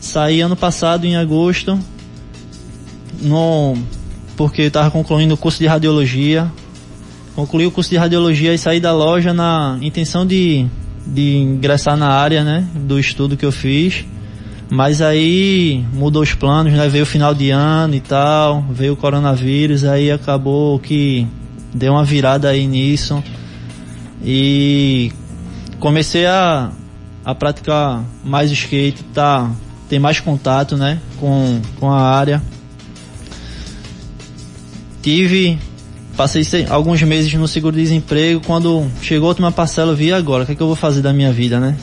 Saí 0.00 0.40
ano 0.40 0.56
passado, 0.56 1.04
em 1.04 1.16
agosto, 1.16 1.78
no, 3.20 3.76
porque 4.36 4.62
estava 4.62 4.90
concluindo 4.90 5.34
o 5.34 5.36
curso 5.36 5.58
de 5.58 5.66
radiologia. 5.66 6.50
Concluí 7.34 7.66
o 7.66 7.70
curso 7.70 7.90
de 7.90 7.96
radiologia 7.96 8.54
e 8.54 8.58
saí 8.58 8.80
da 8.80 8.92
loja 8.92 9.34
na 9.34 9.78
intenção 9.80 10.26
de, 10.26 10.66
de 11.06 11.36
ingressar 11.36 11.96
na 11.96 12.08
área 12.08 12.44
né, 12.44 12.66
do 12.74 12.98
estudo 12.98 13.36
que 13.36 13.44
eu 13.44 13.52
fiz. 13.52 14.04
Mas 14.70 15.00
aí 15.00 15.84
mudou 15.92 16.22
os 16.22 16.34
planos, 16.34 16.72
né? 16.72 16.88
Veio 16.88 17.04
o 17.04 17.06
final 17.06 17.34
de 17.34 17.50
ano 17.50 17.94
e 17.94 18.00
tal, 18.00 18.62
veio 18.70 18.92
o 18.92 18.96
coronavírus, 18.96 19.82
aí 19.82 20.10
acabou 20.10 20.78
que 20.78 21.26
deu 21.74 21.94
uma 21.94 22.04
virada 22.04 22.50
aí 22.50 22.66
nisso. 22.66 23.22
E 24.22 25.10
comecei 25.80 26.26
a, 26.26 26.70
a 27.24 27.34
praticar 27.34 28.04
mais 28.22 28.50
skate, 28.50 29.02
tá? 29.14 29.50
Ter 29.88 29.98
mais 29.98 30.20
contato, 30.20 30.76
né? 30.76 31.00
Com, 31.18 31.62
com 31.80 31.90
a 31.90 32.02
área 32.02 32.42
tive 35.08 35.58
passei 36.14 36.44
alguns 36.68 37.00
meses 37.02 37.32
no 37.32 37.48
seguro-desemprego. 37.48 38.42
Quando 38.44 38.86
chegou 39.00 39.26
a 39.26 39.30
última 39.30 39.50
parcela, 39.50 39.92
eu 39.92 39.96
vi 39.96 40.12
agora, 40.12 40.42
o 40.42 40.46
que, 40.46 40.52
é 40.52 40.54
que 40.54 40.60
eu 40.60 40.66
vou 40.66 40.76
fazer 40.76 41.00
da 41.00 41.14
minha 41.14 41.32
vida, 41.32 41.58
né? 41.58 41.76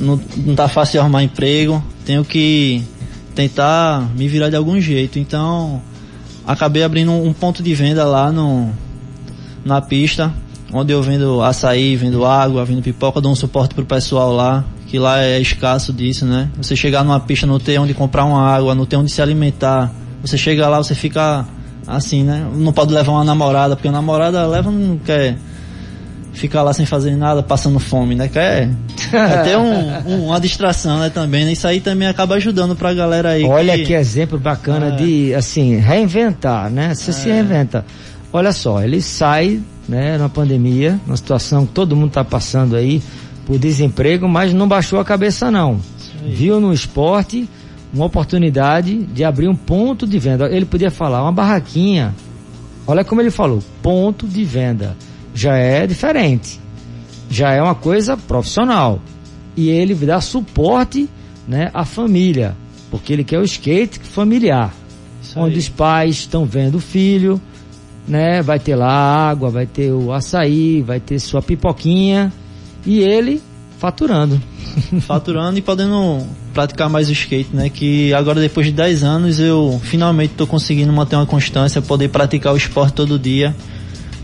Não, 0.00 0.20
não 0.36 0.54
tá 0.56 0.66
fácil 0.66 1.00
arrumar 1.00 1.22
emprego, 1.22 1.82
tenho 2.04 2.24
que 2.24 2.82
tentar 3.36 4.10
me 4.16 4.26
virar 4.26 4.48
de 4.48 4.56
algum 4.56 4.80
jeito. 4.80 5.18
Então, 5.18 5.80
acabei 6.44 6.82
abrindo 6.82 7.12
um 7.12 7.32
ponto 7.32 7.62
de 7.62 7.72
venda 7.72 8.04
lá 8.04 8.32
no, 8.32 8.70
na 9.64 9.80
pista, 9.80 10.32
onde 10.72 10.92
eu 10.92 11.00
vendo 11.02 11.40
açaí, 11.40 11.94
vendo 11.94 12.24
água, 12.24 12.64
vendo 12.64 12.82
pipoca, 12.82 13.20
dou 13.20 13.30
um 13.30 13.36
suporte 13.36 13.76
pro 13.76 13.84
pessoal 13.84 14.32
lá, 14.32 14.64
que 14.88 14.98
lá 14.98 15.22
é 15.22 15.38
escasso 15.38 15.92
disso, 15.92 16.26
né? 16.26 16.50
Você 16.56 16.74
chegar 16.74 17.04
numa 17.04 17.20
pista, 17.20 17.46
não 17.46 17.60
ter 17.60 17.78
onde 17.78 17.94
comprar 17.94 18.24
uma 18.24 18.42
água, 18.42 18.74
não 18.74 18.86
ter 18.86 18.96
onde 18.96 19.10
se 19.10 19.22
alimentar. 19.22 19.92
Você 20.22 20.36
chega 20.36 20.66
lá, 20.68 20.78
você 20.78 20.94
fica 20.94 21.46
assim, 21.88 22.22
né? 22.22 22.46
Não 22.54 22.72
pode 22.72 22.92
levar 22.92 23.12
uma 23.12 23.24
namorada, 23.24 23.74
porque 23.74 23.88
a 23.88 23.92
namorada 23.92 24.46
leva 24.46 24.70
não 24.70 24.98
quer 24.98 25.36
ficar 26.32 26.62
lá 26.62 26.72
sem 26.72 26.86
fazer 26.86 27.16
nada, 27.16 27.42
passando 27.42 27.80
fome, 27.80 28.14
né? 28.14 28.28
Quer, 28.28 28.70
quer 29.10 29.42
ter 29.42 29.56
um, 29.56 29.98
um, 30.06 30.26
uma 30.26 30.40
distração, 30.40 30.98
né? 30.98 31.10
Também, 31.10 31.44
né? 31.44 31.52
Isso 31.52 31.66
aí 31.66 31.80
também 31.80 32.06
acaba 32.06 32.36
ajudando 32.36 32.76
pra 32.76 32.92
galera 32.92 33.30
aí. 33.30 33.44
Olha 33.44 33.76
que, 33.76 33.86
que 33.86 33.92
exemplo 33.94 34.38
bacana 34.38 34.88
é. 34.88 34.90
de, 34.96 35.34
assim, 35.34 35.76
reinventar, 35.76 36.70
né? 36.70 36.94
Você 36.94 37.10
é. 37.10 37.14
se 37.14 37.28
reinventa. 37.28 37.84
Olha 38.32 38.52
só, 38.52 38.82
ele 38.82 39.00
sai, 39.00 39.60
né, 39.88 40.18
na 40.18 40.28
pandemia, 40.28 41.00
numa 41.06 41.16
situação 41.16 41.66
que 41.66 41.72
todo 41.72 41.96
mundo 41.96 42.10
tá 42.10 42.22
passando 42.22 42.76
aí 42.76 43.02
por 43.46 43.58
desemprego, 43.58 44.28
mas 44.28 44.52
não 44.52 44.68
baixou 44.68 45.00
a 45.00 45.04
cabeça 45.04 45.50
não. 45.50 45.80
Viu 46.26 46.60
no 46.60 46.72
esporte 46.72 47.48
uma 47.92 48.06
oportunidade 48.06 49.04
de 49.04 49.24
abrir 49.24 49.48
um 49.48 49.56
ponto 49.56 50.06
de 50.06 50.18
venda. 50.18 50.46
Ele 50.50 50.64
podia 50.64 50.90
falar 50.90 51.22
uma 51.22 51.32
barraquinha. 51.32 52.14
Olha 52.86 53.04
como 53.04 53.20
ele 53.20 53.30
falou, 53.30 53.62
ponto 53.82 54.26
de 54.26 54.44
venda. 54.44 54.96
Já 55.34 55.56
é 55.56 55.86
diferente. 55.86 56.60
Já 57.30 57.52
é 57.52 57.62
uma 57.62 57.74
coisa 57.74 58.16
profissional. 58.16 59.00
E 59.56 59.68
ele 59.68 59.94
dá 59.94 60.20
suporte, 60.20 61.08
né, 61.46 61.70
à 61.74 61.84
família, 61.84 62.56
porque 62.90 63.12
ele 63.12 63.24
quer 63.24 63.38
o 63.38 63.44
skate 63.44 63.98
familiar, 63.98 64.72
Isso 65.22 65.38
onde 65.38 65.54
aí. 65.54 65.58
os 65.58 65.68
pais 65.68 66.16
estão 66.16 66.44
vendo 66.44 66.76
o 66.76 66.80
filho, 66.80 67.40
né, 68.06 68.40
vai 68.40 68.58
ter 68.58 68.76
lá 68.76 68.88
água, 68.88 69.50
vai 69.50 69.66
ter 69.66 69.90
o 69.90 70.12
açaí, 70.12 70.80
vai 70.82 71.00
ter 71.00 71.18
sua 71.18 71.42
pipoquinha 71.42 72.32
e 72.86 73.00
ele 73.00 73.42
faturando. 73.78 74.40
Faturando 75.00 75.58
e 75.58 75.62
podendo 75.62 76.24
praticar 76.58 76.88
mais 76.88 77.08
o 77.08 77.12
skate, 77.12 77.54
né? 77.54 77.70
Que 77.70 78.12
agora 78.12 78.40
depois 78.40 78.66
de 78.66 78.72
10 78.72 79.04
anos 79.04 79.38
eu 79.38 79.80
finalmente 79.84 80.32
estou 80.32 80.44
conseguindo 80.44 80.92
manter 80.92 81.14
uma 81.14 81.24
constância, 81.24 81.80
poder 81.80 82.08
praticar 82.08 82.52
o 82.52 82.56
esporte 82.56 82.94
todo 82.94 83.16
dia 83.16 83.54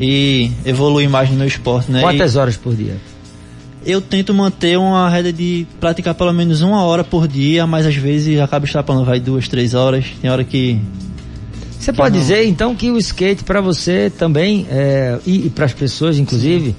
e 0.00 0.50
evoluir 0.66 1.08
mais 1.08 1.30
no 1.30 1.36
meu 1.36 1.46
esporte, 1.46 1.92
né? 1.92 2.00
Quantas 2.00 2.34
e 2.34 2.38
horas 2.38 2.56
por 2.56 2.74
dia? 2.74 2.96
Eu 3.86 4.00
tento 4.00 4.34
manter 4.34 4.76
uma 4.76 5.08
rede 5.08 5.30
de 5.30 5.66
praticar 5.78 6.12
pelo 6.12 6.32
menos 6.32 6.60
uma 6.60 6.82
hora 6.82 7.04
por 7.04 7.28
dia, 7.28 7.68
mas 7.68 7.86
às 7.86 7.94
vezes 7.94 8.40
acaba 8.40 8.64
extrapolando, 8.64 9.04
vai 9.04 9.20
duas, 9.20 9.46
três 9.46 9.72
horas. 9.72 10.04
Tem 10.20 10.28
hora 10.28 10.42
que 10.42 10.80
você 11.78 11.92
pode 11.92 12.16
não... 12.16 12.20
dizer 12.20 12.44
então 12.46 12.74
que 12.74 12.90
o 12.90 12.98
skate 12.98 13.44
para 13.44 13.60
você 13.60 14.10
também 14.10 14.66
é, 14.68 15.20
e, 15.24 15.46
e 15.46 15.50
para 15.50 15.66
as 15.66 15.72
pessoas 15.72 16.18
inclusive 16.18 16.74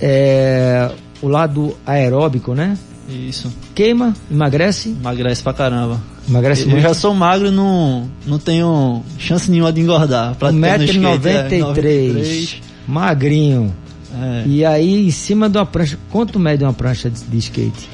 é, 0.00 0.90
o 1.22 1.28
lado 1.28 1.76
aeróbico, 1.86 2.54
né? 2.54 2.76
Isso. 3.10 3.52
Queima, 3.74 4.14
emagrece? 4.30 4.90
Emagrece 4.90 5.42
pra 5.42 5.52
caramba. 5.52 6.00
Emagrece 6.28 6.62
eu, 6.62 6.68
muito. 6.68 6.84
Eu 6.84 6.88
já 6.88 6.94
sou 6.94 7.14
magro 7.14 7.48
e 7.48 7.50
não, 7.50 8.08
não 8.26 8.38
tenho 8.38 9.02
chance 9.18 9.50
nenhuma 9.50 9.72
de 9.72 9.80
engordar. 9.80 10.36
1,93m. 10.36 11.84
É, 11.84 12.60
magrinho. 12.86 13.74
É. 14.12 14.42
E 14.46 14.64
aí, 14.64 15.06
em 15.06 15.10
cima 15.10 15.48
de 15.48 15.58
uma 15.58 15.66
prancha, 15.66 15.98
quanto 16.10 16.38
mede 16.38 16.64
uma 16.64 16.72
prancha 16.72 17.10
de, 17.10 17.22
de 17.22 17.38
skate? 17.38 17.88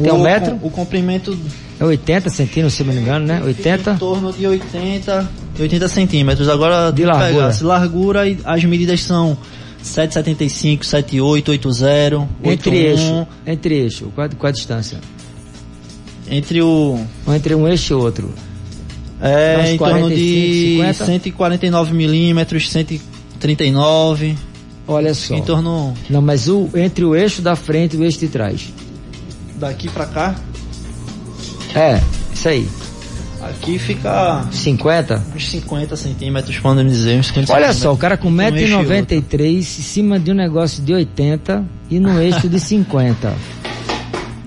Tem 0.00 0.10
o, 0.10 0.14
um 0.14 0.22
metro? 0.22 0.58
O, 0.62 0.68
o 0.68 0.70
comprimento... 0.70 1.36
É 1.78 1.84
80 1.84 2.28
centímetros, 2.28 2.74
se 2.74 2.84
não 2.84 2.92
me 2.92 3.00
engano, 3.00 3.24
né? 3.24 3.42
80? 3.42 3.92
Em 3.92 3.96
torno 3.96 4.30
de 4.34 4.46
80, 4.46 5.30
80 5.58 5.88
centímetros. 5.88 6.46
Agora, 6.46 6.90
de 6.90 7.06
largura. 7.06 7.48
Pegar, 7.48 7.66
largura 7.66 8.28
e 8.28 8.38
as 8.44 8.62
medidas 8.64 9.02
são 9.02 9.38
775, 9.82 10.84
78, 10.84 11.50
80, 11.50 12.28
Entre 12.42 12.76
eixo, 12.76 13.26
entre 13.46 13.74
eixo, 13.74 14.12
qual, 14.14 14.28
qual 14.38 14.48
a 14.48 14.52
distância? 14.52 14.98
Entre 16.30 16.62
o... 16.62 16.98
Entre 17.28 17.54
um 17.54 17.66
eixo 17.66 17.92
e 17.92 17.96
outro. 17.96 18.32
É, 19.20 19.72
em 19.72 19.76
45, 19.76 19.78
torno 19.78 20.08
de 20.08 20.76
50? 20.76 21.04
149 21.06 21.92
milímetros, 21.92 22.70
139. 22.70 24.36
Olha 24.86 25.14
só. 25.14 25.34
Em 25.34 25.42
torno... 25.42 25.94
Não, 26.08 26.22
mas 26.22 26.48
o, 26.48 26.68
entre 26.74 27.04
o 27.04 27.14
eixo 27.14 27.42
da 27.42 27.56
frente 27.56 27.96
e 27.96 27.98
o 27.98 28.04
eixo 28.04 28.18
de 28.20 28.28
trás. 28.28 28.72
Daqui 29.56 29.88
pra 29.88 30.06
cá? 30.06 30.36
É, 31.74 32.00
isso 32.32 32.48
aí. 32.48 32.68
Aqui 33.42 33.78
fica. 33.78 34.46
50? 34.50 35.22
Uns 35.34 35.50
50 35.50 35.96
centímetros, 35.96 36.58
quando 36.58 36.84
dizer, 36.84 37.18
uns 37.18 37.28
50 37.28 37.52
Olha 37.52 37.72
só, 37.72 37.92
o 37.92 37.96
cara 37.96 38.16
com 38.16 38.30
1,93m 38.30 39.58
em 39.58 39.62
cima 39.62 40.18
de 40.18 40.30
um 40.30 40.34
negócio 40.34 40.82
de 40.82 40.92
80 40.92 41.64
e 41.90 41.98
no 41.98 42.20
eixo 42.20 42.48
de 42.48 42.60
50. 42.60 43.34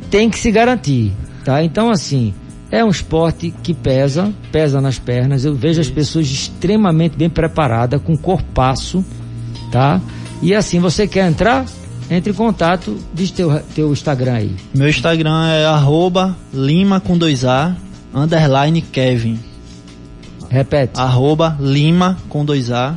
Tem 0.09 0.29
que 0.29 0.37
se 0.37 0.51
garantir, 0.51 1.11
tá? 1.43 1.63
Então, 1.63 1.89
assim, 1.89 2.33
é 2.69 2.83
um 2.83 2.89
esporte 2.89 3.53
que 3.63 3.73
pesa, 3.73 4.31
pesa 4.51 4.79
nas 4.79 4.99
pernas. 4.99 5.43
Eu 5.43 5.55
vejo 5.55 5.81
as 5.81 5.89
pessoas 5.89 6.27
extremamente 6.27 7.17
bem 7.17 7.29
preparadas, 7.29 8.01
com 8.01 8.15
corpaço, 8.15 9.03
tá? 9.71 9.99
E 10.41 10.53
assim, 10.53 10.79
você 10.79 11.07
quer 11.07 11.27
entrar? 11.27 11.65
Entre 12.11 12.31
em 12.31 12.35
contato, 12.35 12.97
diz 13.13 13.31
teu, 13.31 13.59
teu 13.73 13.91
Instagram 13.91 14.33
aí. 14.33 14.55
Meu 14.75 14.89
Instagram 14.89 15.47
é 15.47 15.65
arroba 15.65 16.35
lima 16.53 16.99
com 16.99 17.17
dois 17.17 17.45
A 17.45 17.75
underline 18.13 18.81
Kevin. 18.81 19.39
Repete. 20.49 20.99
Arroba 20.99 21.57
Lima 21.59 22.17
com 22.29 22.45
dois 22.45 22.71
A, 22.71 22.95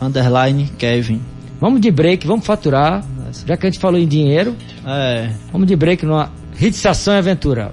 underline 0.00 0.70
Kevin. 0.78 1.20
Vamos 1.60 1.80
de 1.80 1.90
break, 1.90 2.26
vamos 2.26 2.46
faturar. 2.46 3.04
Já 3.46 3.56
que 3.56 3.66
a 3.66 3.70
gente 3.70 3.80
falou 3.80 3.98
em 4.00 4.06
dinheiro. 4.06 4.56
É. 4.86 5.30
Vamos 5.52 5.66
de 5.66 5.74
break 5.74 6.06
numa 6.06 6.30
Hits 6.58 6.84
Ação 6.86 7.14
e 7.14 7.18
Aventura. 7.18 7.72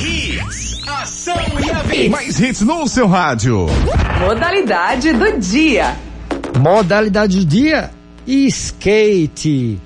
Hits, 0.00 0.82
Ação 0.86 1.34
e 1.60 1.70
Aventura. 1.70 2.10
Mais 2.10 2.38
hits 2.38 2.60
no 2.60 2.86
seu 2.86 3.08
rádio. 3.08 3.66
Modalidade 4.20 5.12
do 5.12 5.38
dia. 5.38 5.96
Modalidade 6.58 7.40
do 7.40 7.44
dia. 7.44 7.90
Skate. 8.26 9.78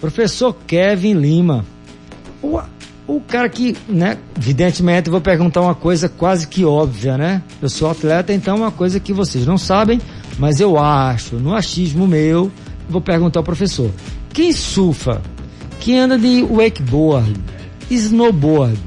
Professor 0.00 0.54
Kevin 0.66 1.14
Lima. 1.14 1.64
O 3.06 3.20
cara 3.20 3.48
que, 3.48 3.76
né, 3.88 4.16
evidentemente 4.36 5.10
vou 5.10 5.20
perguntar 5.20 5.60
uma 5.60 5.74
coisa 5.74 6.08
quase 6.08 6.46
que 6.46 6.64
óbvia, 6.64 7.18
né? 7.18 7.42
Eu 7.60 7.68
sou 7.68 7.90
atleta, 7.90 8.32
então 8.32 8.56
uma 8.56 8.70
coisa 8.70 9.00
que 9.00 9.12
vocês 9.12 9.44
não 9.44 9.58
sabem, 9.58 10.00
mas 10.38 10.60
eu 10.60 10.78
acho, 10.78 11.36
no 11.36 11.54
achismo 11.54 12.06
meu, 12.06 12.50
vou 12.88 13.00
perguntar 13.00 13.40
ao 13.40 13.44
professor. 13.44 13.90
Quem 14.32 14.52
surfa, 14.52 15.20
quem 15.80 15.98
anda 15.98 16.16
de 16.16 16.42
wakeboard, 16.42 17.34
snowboard, 17.90 18.78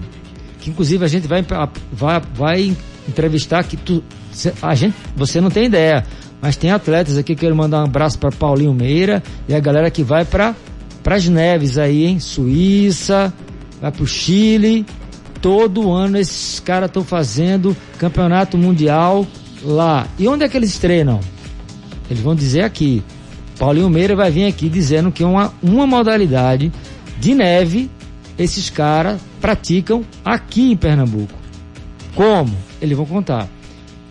que 0.60 0.70
inclusive 0.70 1.04
a 1.04 1.08
gente 1.08 1.28
vai, 1.28 1.46
vai, 1.92 2.22
vai 2.34 2.78
entrevistar 3.08 3.64
que 3.64 3.76
tu, 3.76 4.04
a 4.62 4.74
gente, 4.76 4.96
você 5.16 5.42
não 5.42 5.50
tem 5.50 5.66
ideia, 5.66 6.06
mas 6.42 6.56
tem 6.56 6.72
atletas 6.72 7.18
aqui, 7.18 7.36
quero 7.36 7.56
mandar 7.56 7.82
um 7.82 7.86
abraço 7.86 8.18
para 8.18 8.32
Paulinho 8.32 8.74
Meira 8.74 9.22
e 9.48 9.54
a 9.54 9.60
galera 9.60 9.92
que 9.92 10.04
vai 10.04 10.26
para 10.26 10.56
as 11.06 11.28
neves 11.28 11.78
aí, 11.78 12.06
hein? 12.06 12.20
Suíça, 12.20 13.34
vai 13.82 13.92
pro 13.92 14.08
Chile. 14.08 14.86
Todo 15.42 15.92
ano 15.92 16.18
esses 16.18 16.60
caras 16.60 16.90
estão 16.90 17.04
fazendo 17.04 17.76
campeonato 17.98 18.58
mundial 18.58 19.28
lá. 19.64 20.08
E 20.18 20.28
onde 20.28 20.44
é 20.44 20.50
que 20.50 20.58
eles 20.58 20.78
treinam? 20.78 21.20
Eles 22.10 22.22
vão 22.22 22.36
dizer 22.36 22.62
aqui. 22.62 23.04
Paulinho 23.58 23.90
Meira 23.90 24.16
vai 24.16 24.32
vir 24.32 24.46
aqui 24.46 24.70
dizendo 24.70 25.12
que 25.12 25.24
uma, 25.24 25.54
uma 25.62 25.88
modalidade 25.88 26.72
de 27.20 27.34
neve 27.34 27.90
esses 28.38 28.70
caras 28.70 29.20
praticam 29.40 30.04
aqui 30.24 30.72
em 30.72 30.76
Pernambuco. 30.76 31.34
Como? 32.14 32.56
Eles 32.82 32.98
vão 32.98 33.06
contar. 33.06 33.48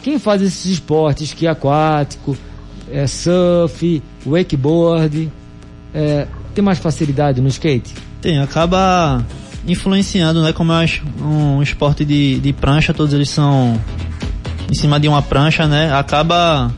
Quem 0.02 0.18
faz 0.18 0.42
esses 0.42 0.66
esportes 0.66 1.32
que 1.32 1.46
é 1.46 1.50
aquático, 1.50 2.36
é 2.90 3.06
surf, 3.06 4.02
wakeboard, 4.26 5.30
é, 5.94 6.26
tem 6.54 6.62
mais 6.64 6.78
facilidade 6.78 7.40
no 7.40 7.48
skate? 7.48 7.94
Tem, 8.20 8.38
acaba 8.38 9.24
influenciando, 9.66 10.42
né? 10.42 10.52
Como 10.52 10.72
é 10.72 10.86
um 11.20 11.62
esporte 11.62 12.04
de, 12.04 12.38
de 12.40 12.52
prancha, 12.52 12.92
todos 12.92 13.14
eles 13.14 13.30
são 13.30 13.80
em 14.70 14.74
cima 14.74 14.98
de 14.98 15.08
uma 15.08 15.22
prancha, 15.22 15.66
né? 15.66 15.92
Acaba 15.92 16.72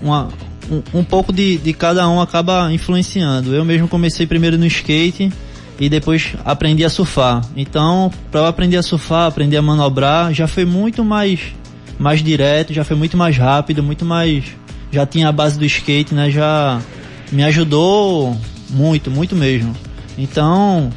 uma, 0.00 0.28
um, 0.70 1.00
um 1.00 1.04
pouco 1.04 1.32
de, 1.32 1.58
de 1.58 1.72
cada 1.72 2.08
um 2.08 2.20
acaba 2.20 2.72
influenciando. 2.72 3.54
Eu 3.54 3.64
mesmo 3.64 3.88
comecei 3.88 4.26
primeiro 4.26 4.56
no 4.56 4.66
skate 4.66 5.32
e 5.78 5.88
depois 5.88 6.34
aprendi 6.44 6.84
a 6.84 6.90
surfar. 6.90 7.42
Então, 7.56 8.10
para 8.30 8.48
aprender 8.48 8.76
a 8.76 8.82
surfar, 8.82 9.26
aprender 9.26 9.56
a 9.56 9.62
manobrar, 9.62 10.32
já 10.32 10.46
foi 10.46 10.64
muito 10.64 11.04
mais 11.04 11.40
mais 11.98 12.22
direto, 12.22 12.72
já 12.72 12.82
foi 12.82 12.96
muito 12.96 13.14
mais 13.14 13.36
rápido, 13.36 13.82
muito 13.82 14.06
mais. 14.06 14.44
Já 14.90 15.04
tinha 15.04 15.28
a 15.28 15.32
base 15.32 15.58
do 15.58 15.64
skate, 15.66 16.14
né? 16.14 16.30
Já 16.30 16.80
me 17.30 17.44
ajudou 17.44 18.36
muito, 18.70 19.10
muito 19.10 19.36
mesmo. 19.36 19.76
Então, 20.16 20.90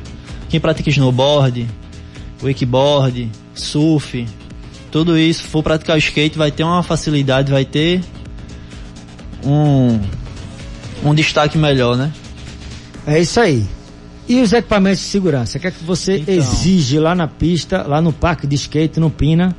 quem 0.54 0.60
pratica 0.60 0.88
snowboard, 0.92 1.68
wakeboard, 2.39 3.28
surf, 3.56 4.28
tudo 4.92 5.18
isso, 5.18 5.46
for 5.46 5.63
praticar 5.63 5.96
o 5.96 5.98
skate, 5.98 6.38
vai 6.38 6.52
ter 6.52 6.63
uma 6.63 6.84
facilidade, 6.84 7.52
vai 7.52 7.66
ter 7.66 8.04
um, 9.44 10.00
um 11.04 11.16
destaque 11.16 11.58
melhor, 11.58 11.98
né? 11.98 12.13
É 13.08 13.20
isso 13.20 13.39
aí. 13.39 13.66
E 14.30 14.39
os 14.42 14.54
equipamentos 14.54 15.00
de 15.00 15.06
segurança? 15.06 15.58
O 15.58 15.62
que 15.62 15.66
é 15.66 15.72
que 15.72 15.84
você 15.84 16.18
Então. 16.20 16.36
exige 16.36 17.00
lá 17.00 17.16
na 17.16 17.28
pista, 17.28 17.82
lá 17.88 18.00
no 18.00 18.13
parque 18.13 18.46
de 18.46 18.54
skate, 18.54 19.00
no 19.00 19.10
Pina? 19.10 19.56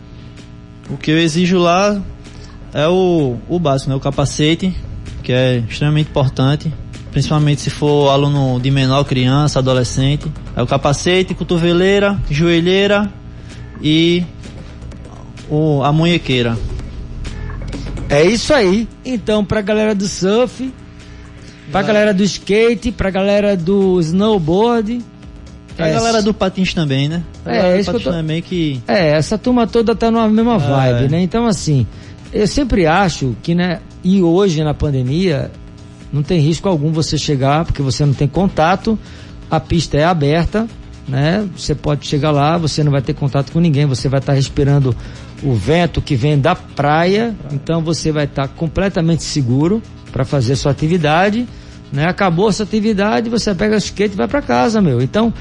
O 0.88 0.96
que 0.96 1.10
eu 1.10 1.18
exijo 1.18 1.58
lá 1.58 2.00
é 2.72 2.86
o, 2.86 3.36
o 3.48 3.58
básico, 3.58 3.90
né? 3.90 3.96
O 3.96 4.00
capacete, 4.00 4.72
que 5.24 5.32
é 5.32 5.56
extremamente 5.68 6.08
importante, 6.08 6.72
principalmente 7.14 7.60
se 7.60 7.70
for 7.70 8.08
aluno 8.10 8.58
de 8.60 8.72
menor, 8.72 9.04
criança, 9.04 9.60
adolescente. 9.60 10.26
É 10.56 10.60
o 10.60 10.66
capacete, 10.66 11.32
cotoveleira, 11.32 12.18
joelheira 12.28 13.08
e 13.80 14.24
o, 15.48 15.80
a 15.84 15.92
munhequeira. 15.92 16.58
É 18.08 18.24
isso 18.24 18.52
aí. 18.52 18.88
Então, 19.04 19.44
pra 19.44 19.60
galera 19.60 19.94
do 19.94 20.06
surf, 20.08 20.72
pra 21.70 21.82
galera 21.82 22.12
do 22.12 22.24
skate, 22.24 22.90
pra 22.90 23.10
galera 23.10 23.56
do 23.56 24.00
snowboard. 24.00 25.00
A 25.78 25.88
é, 25.88 25.92
galera 25.94 26.20
do 26.20 26.34
patins 26.34 26.74
também, 26.74 27.08
né? 27.08 27.22
A 27.46 27.50
É, 27.52 27.56
galera 27.56 27.74
do 27.76 27.80
isso 27.80 27.90
que 27.90 27.96
eu 27.96 28.00
patins 28.00 28.04
tô- 28.12 28.18
também 28.18 28.42
que... 28.42 28.82
É, 28.88 29.10
essa 29.12 29.38
turma 29.38 29.66
toda 29.68 29.94
tá 29.94 30.10
numa 30.10 30.28
mesma 30.28 30.58
vibe, 30.58 31.04
É. 31.04 31.08
né? 31.08 31.22
Então, 31.22 31.46
assim, 31.46 31.86
eu 32.32 32.46
sempre 32.48 32.86
acho 32.86 33.36
que, 33.40 33.54
né, 33.54 33.78
e 34.02 34.20
hoje 34.20 34.62
na 34.64 34.74
pandemia, 34.74 35.50
não 36.14 36.22
tem 36.22 36.38
risco 36.38 36.68
algum 36.68 36.92
você 36.92 37.18
chegar, 37.18 37.64
porque 37.64 37.82
você 37.82 38.06
não 38.06 38.14
tem 38.14 38.28
contato, 38.28 38.96
a 39.50 39.58
pista 39.58 39.96
é 39.96 40.04
aberta, 40.04 40.68
né? 41.08 41.44
Você 41.56 41.74
pode 41.74 42.06
chegar 42.06 42.30
lá, 42.30 42.56
você 42.56 42.84
não 42.84 42.92
vai 42.92 43.02
ter 43.02 43.14
contato 43.14 43.50
com 43.50 43.58
ninguém, 43.58 43.84
você 43.84 44.08
vai 44.08 44.20
estar 44.20 44.32
respirando 44.32 44.94
o 45.42 45.54
vento 45.54 46.00
que 46.00 46.14
vem 46.14 46.38
da 46.38 46.54
praia, 46.54 47.34
então 47.52 47.82
você 47.82 48.12
vai 48.12 48.26
estar 48.26 48.46
completamente 48.46 49.24
seguro 49.24 49.82
para 50.12 50.24
fazer 50.24 50.54
sua 50.54 50.70
atividade, 50.70 51.48
né? 51.92 52.06
Acabou 52.08 52.48
essa 52.48 52.62
atividade, 52.62 53.28
você 53.28 53.52
pega 53.52 53.74
o 53.74 53.78
skate 53.78 54.14
e 54.14 54.16
vai 54.16 54.28
para 54.28 54.40
casa, 54.40 54.80
meu. 54.80 55.02
Então, 55.02 55.34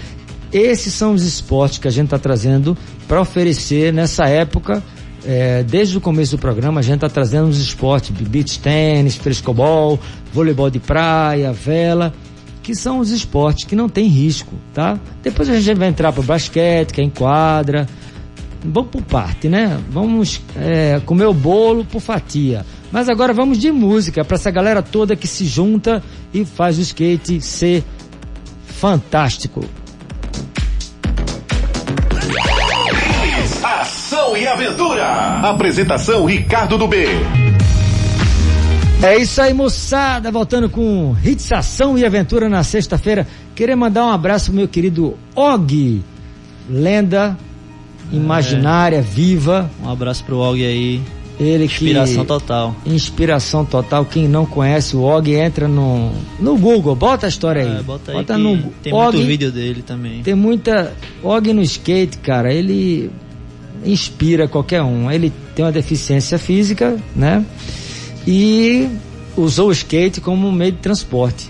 esses 0.52 0.92
são 0.92 1.14
os 1.14 1.24
esportes 1.24 1.78
que 1.78 1.88
a 1.88 1.92
gente 1.92 2.06
está 2.06 2.18
trazendo 2.18 2.76
para 3.08 3.22
oferecer 3.22 3.94
nessa 3.94 4.26
época. 4.26 4.82
é, 5.26 5.64
desde 5.64 5.98
o 5.98 6.02
começo 6.02 6.36
do 6.36 6.40
programa, 6.40 6.82
a 6.82 6.84
gente 6.84 6.96
está 6.96 7.08
trazendo 7.08 7.48
os 7.48 7.58
esportes 7.58 8.12
beach 8.12 8.60
tênis, 8.60 9.16
frescobol, 9.16 9.98
voleibol 10.34 10.70
de 10.70 10.80
praia, 10.80 11.54
vela, 11.54 12.14
que 12.64 12.74
são 12.74 13.00
os 13.00 13.12
esportes 13.12 13.66
que 13.66 13.76
não 13.76 13.88
tem 13.88 14.08
risco, 14.08 14.54
tá? 14.74 14.98
Depois 15.22 15.48
a 15.50 15.60
gente 15.60 15.78
vai 15.78 15.90
entrar 15.90 16.12
para 16.12 16.22
o 16.22 16.24
basquete, 16.24 16.92
que 16.92 17.02
é 17.02 17.04
em 17.04 17.10
quadra. 17.10 17.88
Vamos 18.66 18.90
por 18.90 19.02
parte, 19.02 19.50
né? 19.50 19.80
Vamos 19.90 20.42
é, 20.56 21.02
comer 21.06 21.26
o 21.26 21.34
bolo 21.34 21.86
por 21.86 22.00
fatia. 22.00 22.66
Mas 22.92 23.10
agora 23.10 23.34
vamos 23.34 23.58
de 23.58 23.72
música 23.72 24.24
para 24.24 24.36
essa 24.36 24.50
galera 24.50 24.82
toda 24.82 25.16
que 25.16 25.28
se 25.28 25.46
junta 25.46 26.02
e 26.34 26.46
faz 26.46 26.78
o 26.78 26.82
skate 26.82 27.42
ser 27.42 27.84
fantástico. 28.66 29.66
Ação 33.64 34.38
e 34.38 34.48
aventura. 34.48 35.06
Apresentação 35.42 36.26
Ricardo 36.26 36.78
do 36.78 36.88
B. 36.88 37.08
É 39.04 39.18
isso 39.18 39.42
aí, 39.42 39.54
moçada. 39.54 40.32
Voltando 40.32 40.70
com 40.70 41.14
Hits 41.22 41.52
Ação 41.52 41.98
e 41.98 42.06
Aventura 42.06 42.48
na 42.48 42.64
sexta-feira. 42.64 43.28
Queria 43.54 43.76
mandar 43.76 44.06
um 44.06 44.10
abraço 44.10 44.46
pro 44.46 44.56
meu 44.56 44.68
querido 44.68 45.16
Og, 45.36 46.02
lenda 46.70 47.38
imaginária, 48.14 49.02
viva. 49.02 49.70
Um 49.84 49.90
abraço 49.90 50.24
pro 50.24 50.38
Og 50.38 50.66
aí. 50.66 51.02
Ele 51.38 51.66
Inspiração 51.66 52.22
que... 52.22 52.28
total. 52.28 52.76
Inspiração 52.86 53.66
total. 53.66 54.06
Quem 54.06 54.26
não 54.26 54.46
conhece 54.46 54.96
o 54.96 55.02
Og, 55.02 55.34
entra 55.36 55.68
no, 55.68 56.10
no 56.40 56.58
Google. 56.58 56.96
Bota 56.96 57.26
a 57.26 57.30
história 57.30 57.62
aí. 57.62 57.80
É, 57.80 57.84
bota 57.84 58.14
aí 58.14 58.24
que 58.24 58.34
no 58.38 58.58
tem 58.82 58.94
Og, 58.94 59.16
muito 59.16 59.28
vídeo 59.28 59.52
dele 59.52 59.82
também. 59.82 60.24
Tem 60.24 60.34
muita. 60.34 60.94
Og 61.22 61.54
no 61.54 61.62
skate, 61.62 62.20
cara, 62.20 62.54
ele 62.54 63.12
inspira 63.84 64.48
qualquer 64.48 64.82
um. 64.82 65.12
Ele 65.12 65.34
tem 65.54 65.66
uma 65.66 65.74
deficiência 65.74 66.40
física, 66.40 66.98
né? 67.14 67.46
E 68.28 68.90
usou 69.36 69.70
o 69.70 69.72
skate 69.72 70.22
como 70.22 70.52
meio 70.52 70.72
de 70.72 70.78
transporte. 70.80 71.50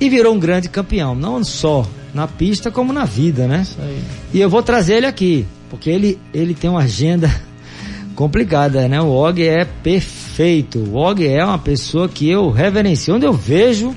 E 0.00 0.08
virou 0.08 0.34
um 0.34 0.38
grande 0.38 0.68
campeão, 0.68 1.14
não 1.14 1.42
só 1.42 1.86
na 2.14 2.26
pista, 2.26 2.70
como 2.70 2.92
na 2.92 3.04
vida, 3.04 3.46
né? 3.46 3.62
Isso 3.62 3.78
aí. 3.80 4.02
E 4.32 4.40
eu 4.40 4.48
vou 4.48 4.62
trazer 4.62 4.94
ele 4.94 5.06
aqui, 5.06 5.46
porque 5.70 5.90
ele, 5.90 6.18
ele 6.32 6.54
tem 6.54 6.70
uma 6.70 6.82
agenda 6.82 7.28
complicada, 8.14 8.88
né? 8.88 9.00
O 9.00 9.08
Og 9.08 9.42
é 9.42 9.64
perfeito. 9.64 10.78
O 10.78 10.96
Og 10.96 11.26
é 11.26 11.44
uma 11.44 11.58
pessoa 11.58 12.08
que 12.08 12.28
eu 12.28 12.50
reverencio. 12.50 13.14
Onde 13.14 13.26
eu 13.26 13.32
vejo 13.32 13.94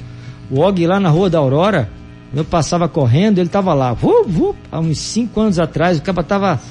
o 0.49 0.59
Og 0.59 0.85
lá 0.85 0.99
na 0.99 1.09
Rua 1.09 1.29
da 1.29 1.39
Aurora, 1.39 1.89
eu 2.33 2.45
passava 2.45 2.87
correndo, 2.87 3.39
ele 3.39 3.49
tava 3.49 3.73
lá. 3.73 3.93
Vu, 3.93 4.23
vu, 4.27 4.55
há 4.71 4.79
uns 4.79 4.99
cinco 4.99 5.39
anos 5.39 5.59
atrás, 5.59 5.97
o 5.97 6.01
cara 6.01 6.23
tava. 6.23 6.61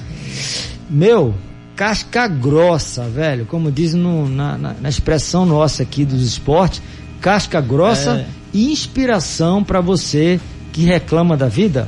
Meu, 0.89 1.33
casca 1.81 2.27
grossa, 2.27 3.05
velho. 3.09 3.43
Como 3.47 3.71
diz 3.71 3.95
no- 3.95 4.29
na, 4.29 4.55
na- 4.55 4.75
na 4.79 4.87
expressão 4.87 5.47
nossa 5.47 5.81
aqui 5.81 6.05
dos 6.05 6.21
esportes, 6.23 6.79
casca 7.19 7.59
grossa 7.59 8.17
É. 8.17 8.25
e 8.53 8.71
inspiração 8.71 9.63
para 9.63 9.81
você 9.81 10.39
que 10.71 10.83
reclama 10.83 11.35
da 11.35 11.47
vida. 11.47 11.87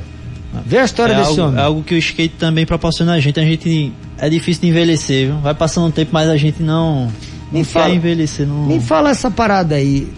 Vê 0.66 0.78
a 0.78 0.84
história 0.84 1.12
é 1.12 1.16
desse 1.18 1.30
algo, 1.30 1.42
homem. 1.42 1.60
É 1.60 1.62
algo 1.62 1.82
que 1.84 1.94
o 1.94 1.98
skate 1.98 2.34
também 2.36 2.66
proporciona 2.66 3.12
a 3.12 3.20
gente. 3.20 3.38
A 3.38 3.44
gente 3.44 3.92
é 4.18 4.28
difícil 4.28 4.62
de 4.62 4.68
envelhecer, 4.70 5.28
viu? 5.28 5.38
Vai 5.38 5.54
passando 5.54 5.86
um 5.86 5.90
tempo, 5.92 6.10
mas 6.12 6.28
a 6.28 6.36
gente 6.36 6.60
não, 6.60 7.04
não 7.04 7.12
Me 7.52 7.58
quer 7.60 7.64
fala- 7.64 7.94
envelhecer. 7.94 8.48
Não... 8.48 8.66
Me 8.66 8.80
fala 8.80 9.10
essa 9.10 9.30
parada 9.30 9.76
aí. 9.76 10.08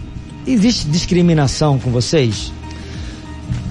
Existe 0.47 0.87
discriminação 0.87 1.77
com 1.77 1.91
vocês? 1.91 2.51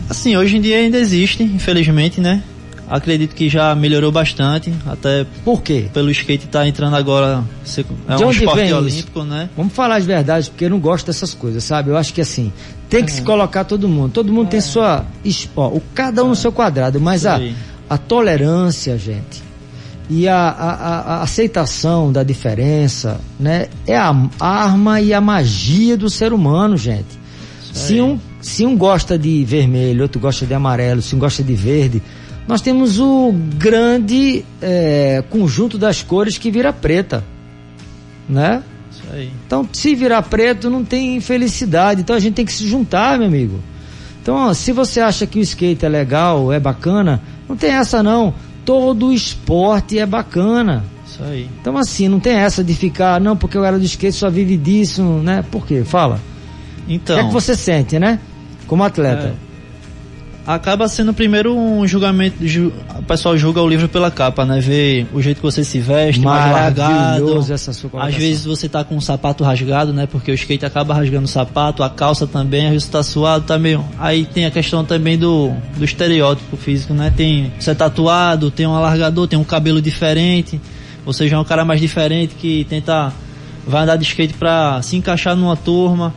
Assim, 0.08 0.36
hoje 0.36 0.56
em 0.56 0.60
dia 0.60 0.76
ainda 0.76 0.98
existe, 0.98 1.42
infelizmente, 1.42 2.20
né? 2.20 2.44
Acredito 2.88 3.34
que 3.34 3.48
já 3.48 3.74
melhorou 3.74 4.12
bastante, 4.12 4.72
até 4.86 5.26
Por 5.44 5.60
quê? 5.60 5.86
pelo 5.92 6.10
skate 6.10 6.44
estar 6.46 6.66
entrando 6.68 6.94
agora. 6.94 7.42
É 8.08 8.16
um 8.16 8.30
esporte 8.30 8.56
vem 8.56 8.66
isso? 8.66 8.76
olímpico, 8.76 9.22
né? 9.24 9.50
Vamos 9.56 9.72
falar 9.72 9.96
as 9.96 10.04
verdades, 10.04 10.48
porque 10.48 10.66
eu 10.66 10.70
não 10.70 10.78
gosto 10.78 11.06
dessas 11.06 11.34
coisas, 11.34 11.64
sabe? 11.64 11.90
Eu 11.90 11.96
acho 11.96 12.14
que 12.14 12.20
assim, 12.20 12.52
tem 12.88 13.04
que 13.04 13.10
se 13.10 13.22
colocar 13.22 13.64
todo 13.64 13.88
mundo. 13.88 14.12
Todo 14.12 14.32
mundo 14.32 14.48
tem 14.48 14.60
sua. 14.60 15.04
o, 15.56 15.80
cada 15.94 16.22
um 16.24 16.28
no 16.28 16.36
seu 16.36 16.52
quadrado, 16.52 17.00
mas 17.00 17.22
Isso 17.22 17.28
a, 17.30 17.34
aí. 17.36 17.56
a 17.90 17.98
tolerância, 17.98 18.96
gente, 18.96 19.42
e 20.08 20.28
a, 20.28 20.36
a- 20.36 21.00
a- 21.18 21.22
aceitação 21.22 22.12
da 22.12 22.22
diferença, 22.22 23.20
né? 23.40 23.66
É 23.86 23.96
a 23.96 24.14
arma 24.38 25.00
e 25.00 25.12
a 25.12 25.20
magia 25.20 25.96
do 25.96 26.08
ser 26.08 26.32
humano, 26.32 26.76
gente. 26.76 27.18
Se 27.72 27.94
aí. 27.94 28.00
um, 28.00 28.18
se 28.40 28.64
um 28.64 28.76
gosta 28.76 29.18
de 29.18 29.44
vermelho, 29.44 30.02
outro 30.02 30.20
gosta 30.20 30.46
de 30.46 30.54
amarelo, 30.54 31.02
se 31.02 31.16
um 31.16 31.18
gosta 31.18 31.42
de 31.42 31.54
verde, 31.54 32.00
nós 32.46 32.60
temos 32.60 33.00
o 33.00 33.32
grande 33.32 34.44
é, 34.62 35.22
conjunto 35.30 35.76
das 35.76 36.02
cores 36.02 36.38
que 36.38 36.50
vira 36.50 36.72
preta, 36.72 37.24
né? 38.28 38.62
Isso 38.90 39.02
aí. 39.12 39.30
Então, 39.46 39.68
se 39.72 39.94
virar 39.94 40.22
preto, 40.22 40.70
não 40.70 40.84
tem 40.84 41.20
felicidade. 41.20 42.00
Então, 42.00 42.14
a 42.14 42.20
gente 42.20 42.34
tem 42.34 42.44
que 42.44 42.52
se 42.52 42.66
juntar, 42.66 43.18
meu 43.18 43.26
amigo. 43.26 43.60
Então, 44.22 44.36
ó, 44.36 44.54
se 44.54 44.72
você 44.72 45.00
acha 45.00 45.26
que 45.26 45.38
o 45.38 45.42
skate 45.42 45.84
é 45.84 45.88
legal, 45.88 46.52
é 46.52 46.60
bacana, 46.60 47.20
não 47.48 47.56
tem 47.56 47.70
essa 47.70 48.02
não. 48.02 48.32
Todo 48.64 49.12
esporte 49.12 49.98
é 49.98 50.06
bacana. 50.06 50.84
Isso 51.06 51.22
aí. 51.22 51.48
Então, 51.60 51.76
assim, 51.76 52.08
não 52.08 52.20
tem 52.20 52.34
essa 52.34 52.62
de 52.62 52.74
ficar, 52.74 53.20
não, 53.20 53.36
porque 53.36 53.56
eu 53.56 53.64
era 53.64 53.78
do 53.78 53.84
skate, 53.84 54.16
só 54.16 54.30
vive 54.30 54.56
disso, 54.56 55.02
né? 55.02 55.44
Por 55.50 55.66
quê? 55.66 55.82
Fala. 55.84 56.20
Então. 56.88 57.16
o 57.16 57.18
que 57.18 57.24
é 57.24 57.28
que 57.28 57.34
você 57.34 57.56
sente, 57.56 57.98
né? 57.98 58.20
Como 58.66 58.84
atleta. 58.84 59.34
É. 59.42 59.45
Acaba 60.46 60.86
sendo 60.88 61.12
primeiro 61.12 61.56
um 61.56 61.86
julgamento. 61.86 62.46
ju- 62.46 62.72
o 62.98 63.02
pessoal 63.02 63.36
julga 63.36 63.60
o 63.60 63.68
livro 63.68 63.88
pela 63.88 64.10
capa, 64.10 64.44
né? 64.44 64.60
Vê 64.60 65.04
o 65.12 65.20
jeito 65.20 65.38
que 65.38 65.42
você 65.42 65.64
se 65.64 65.80
veste, 65.80 66.20
mais 66.20 66.44
largado. 66.52 67.52
Essa 67.52 67.72
sua 67.72 67.90
Às 68.02 68.14
vezes 68.14 68.44
você 68.44 68.68
tá 68.68 68.84
com 68.84 68.94
um 68.96 69.00
sapato 69.00 69.42
rasgado, 69.42 69.92
né? 69.92 70.06
Porque 70.06 70.30
o 70.30 70.34
skate 70.34 70.64
acaba 70.64 70.94
rasgando 70.94 71.24
o 71.24 71.28
sapato, 71.28 71.82
a 71.82 71.90
calça 71.90 72.26
também, 72.26 72.66
às 72.66 72.72
vezes 72.72 72.88
tá 72.88 73.02
suado, 73.02 73.44
tá 73.44 73.58
meio. 73.58 73.84
Aí 73.98 74.24
tem 74.24 74.46
a 74.46 74.50
questão 74.50 74.84
também 74.84 75.18
do, 75.18 75.50
do 75.76 75.84
estereótipo 75.84 76.56
físico, 76.56 76.94
né? 76.94 77.12
Tem. 77.16 77.52
Você 77.58 77.72
é 77.72 77.74
tatuado, 77.74 78.50
tem 78.50 78.66
um 78.66 78.74
alargador, 78.74 79.26
tem 79.26 79.38
um 79.38 79.44
cabelo 79.44 79.82
diferente. 79.82 80.60
Você 81.04 81.26
já 81.28 81.36
é 81.36 81.40
um 81.40 81.44
cara 81.44 81.64
mais 81.64 81.80
diferente 81.80 82.34
que 82.36 82.64
tenta. 82.68 83.12
Vai 83.66 83.82
andar 83.82 83.96
de 83.96 84.04
skate 84.04 84.34
pra 84.34 84.80
se 84.80 84.94
encaixar 84.96 85.34
numa 85.34 85.56
turma. 85.56 86.14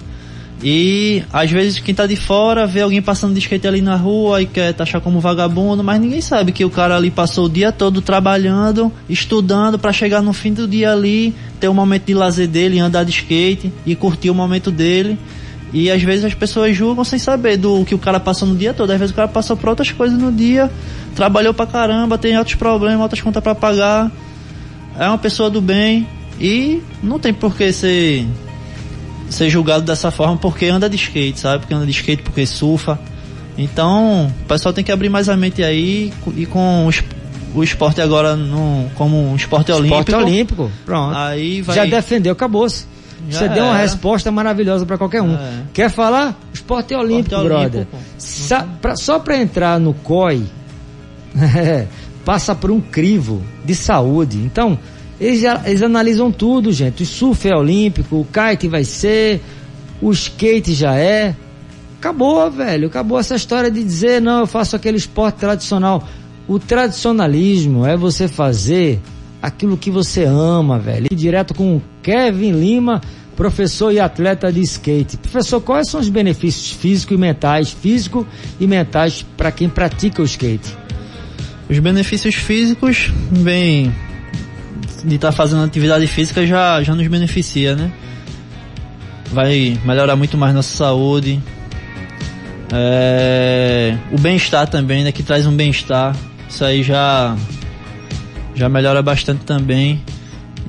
E 0.61 1.23
às 1.31 1.49
vezes 1.49 1.79
quem 1.79 1.95
tá 1.95 2.05
de 2.05 2.17
fora 2.17 2.67
vê 2.67 2.81
alguém 2.81 3.01
passando 3.01 3.33
de 3.33 3.39
skate 3.39 3.65
ali 3.65 3.81
na 3.81 3.95
rua 3.95 4.41
e 4.41 4.45
quer 4.45 4.73
taxar 4.73 4.99
como 4.99 5.19
vagabundo, 5.21 5.83
mas 5.83 6.01
ninguém 6.01 6.19
sabe 6.19 6.51
que 6.51 6.65
o 6.65 6.69
cara 6.69 6.97
ali 6.97 7.09
passou 7.09 7.45
o 7.45 7.49
dia 7.49 7.71
todo 7.71 8.01
trabalhando, 8.01 8.91
estudando 9.07 9.79
para 9.79 9.93
chegar 9.93 10.21
no 10.21 10.33
fim 10.33 10.51
do 10.51 10.67
dia 10.67 10.91
ali, 10.91 11.33
ter 11.59 11.69
um 11.69 11.73
momento 11.73 12.05
de 12.05 12.13
lazer 12.13 12.47
dele, 12.47 12.77
andar 12.77 13.05
de 13.05 13.11
skate 13.11 13.71
e 13.85 13.95
curtir 13.95 14.29
o 14.29 14.35
momento 14.35 14.69
dele. 14.69 15.17
E 15.71 15.89
às 15.89 16.01
vezes 16.01 16.25
as 16.25 16.33
pessoas 16.33 16.75
julgam 16.75 17.05
sem 17.05 17.19
saber 17.19 17.55
do 17.55 17.85
que 17.85 17.95
o 17.95 17.99
cara 17.99 18.19
passou 18.19 18.47
no 18.47 18.55
dia 18.55 18.73
todo. 18.73 18.89
Às 18.91 18.99
vezes 18.99 19.13
o 19.13 19.15
cara 19.15 19.27
passou 19.27 19.55
por 19.55 19.69
outras 19.69 19.91
coisas 19.91 20.19
no 20.19 20.31
dia, 20.31 20.69
trabalhou 21.15 21.53
pra 21.53 21.65
caramba, 21.65 22.17
tem 22.17 22.37
outros 22.37 22.55
problemas, 22.55 22.99
outras 22.99 23.21
contas 23.21 23.41
para 23.41 23.55
pagar. 23.55 24.11
É 24.97 25.07
uma 25.07 25.17
pessoa 25.17 25.49
do 25.49 25.61
bem 25.61 26.05
e 26.37 26.81
não 27.01 27.17
tem 27.17 27.33
por 27.33 27.55
que 27.55 27.71
ser 27.71 28.27
ser 29.29 29.49
julgado 29.49 29.85
dessa 29.85 30.11
forma 30.11 30.37
porque 30.37 30.65
anda 30.65 30.89
de 30.89 30.95
skate, 30.95 31.39
sabe? 31.39 31.59
Porque 31.59 31.73
anda 31.73 31.85
de 31.85 31.91
skate 31.91 32.23
porque 32.23 32.45
surfa. 32.45 32.99
Então, 33.57 34.31
o 34.43 34.45
pessoal 34.45 34.73
tem 34.73 34.83
que 34.83 34.91
abrir 34.91 35.09
mais 35.09 35.27
a 35.27 35.35
mente 35.35 35.61
aí 35.61 36.13
e 36.35 36.45
com 36.45 36.87
os, 36.87 37.03
o 37.53 37.63
esporte 37.63 38.01
agora 38.01 38.35
no, 38.35 38.89
como 38.95 39.31
um 39.31 39.35
esporte 39.35 39.71
olímpico. 39.71 39.99
Esporte 39.99 40.25
olímpico, 40.25 40.71
pronto. 40.85 41.17
Aí 41.17 41.61
vai... 41.61 41.75
Já 41.75 41.85
defendeu, 41.85 42.31
acabou-se. 42.33 42.85
Você 43.29 43.49
deu 43.49 43.65
uma 43.65 43.77
resposta 43.77 44.31
maravilhosa 44.31 44.85
para 44.85 44.97
qualquer 44.97 45.21
um. 45.21 45.35
É. 45.35 45.63
Quer 45.73 45.89
falar? 45.89 46.39
Esporte 46.53 46.95
olímpico, 46.95 47.35
esporte 47.35 47.47
brother. 47.47 47.81
Olímpico. 47.81 47.97
Sa 48.17 48.65
pra, 48.81 48.95
só 48.95 49.19
para 49.19 49.37
entrar 49.37 49.79
no 49.79 49.93
COI, 49.93 50.43
passa 52.25 52.55
por 52.55 52.71
um 52.71 52.79
crivo 52.79 53.43
de 53.63 53.75
saúde. 53.75 54.37
Então, 54.37 54.79
eles, 55.19 55.43
eles 55.65 55.81
analisam 55.81 56.31
tudo, 56.31 56.71
gente. 56.71 57.03
O 57.03 57.05
surf 57.05 57.47
é 57.47 57.55
olímpico, 57.55 58.15
o 58.15 58.25
kite 58.25 58.67
vai 58.67 58.85
ser, 58.85 59.41
o 60.01 60.11
skate 60.11 60.73
já 60.73 60.95
é. 60.95 61.35
Acabou, 61.97 62.49
velho. 62.49 62.87
Acabou 62.87 63.19
essa 63.19 63.35
história 63.35 63.69
de 63.69 63.83
dizer, 63.83 64.21
não, 64.21 64.39
eu 64.39 64.47
faço 64.47 64.75
aquele 64.75 64.97
esporte 64.97 65.39
tradicional. 65.39 66.07
O 66.47 66.57
tradicionalismo 66.57 67.85
é 67.85 67.97
você 67.97 68.27
fazer 68.27 69.01
aquilo 69.41 69.77
que 69.77 69.91
você 69.91 70.23
ama, 70.23 70.79
velho. 70.79 71.07
E 71.11 71.15
direto 71.15 71.53
com 71.53 71.81
Kevin 72.01 72.53
Lima, 72.53 73.01
professor 73.35 73.91
e 73.91 73.99
atleta 73.99 74.51
de 74.51 74.61
skate. 74.61 75.17
Professor, 75.17 75.59
quais 75.59 75.89
são 75.89 75.99
os 75.99 76.07
benefícios 76.07 76.71
físicos 76.71 77.15
e 77.15 77.19
mentais, 77.19 77.71
físico 77.71 78.25
e 78.59 78.65
mentais 78.65 79.25
para 79.35 79.51
quem 79.51 79.67
pratica 79.67 80.21
o 80.21 80.25
skate? 80.25 80.77
Os 81.69 81.77
benefícios 81.79 82.35
físicos 82.35 83.11
vêm 83.31 83.93
de 85.03 85.15
estar 85.15 85.29
tá 85.29 85.31
fazendo 85.31 85.63
atividade 85.63 86.05
física 86.07 86.45
já, 86.45 86.81
já 86.83 86.95
nos 86.95 87.07
beneficia, 87.07 87.75
né? 87.75 87.91
Vai 89.31 89.79
melhorar 89.85 90.15
muito 90.15 90.37
mais 90.37 90.53
nossa 90.53 90.75
saúde. 90.75 91.41
É, 92.71 93.95
o 94.11 94.19
bem-estar 94.19 94.67
também, 94.67 95.03
né? 95.03 95.11
Que 95.11 95.23
traz 95.23 95.45
um 95.45 95.55
bem-estar. 95.55 96.15
Isso 96.47 96.63
aí 96.63 96.83
já, 96.83 97.35
já 98.55 98.67
melhora 98.69 99.01
bastante 99.01 99.45
também. 99.45 100.01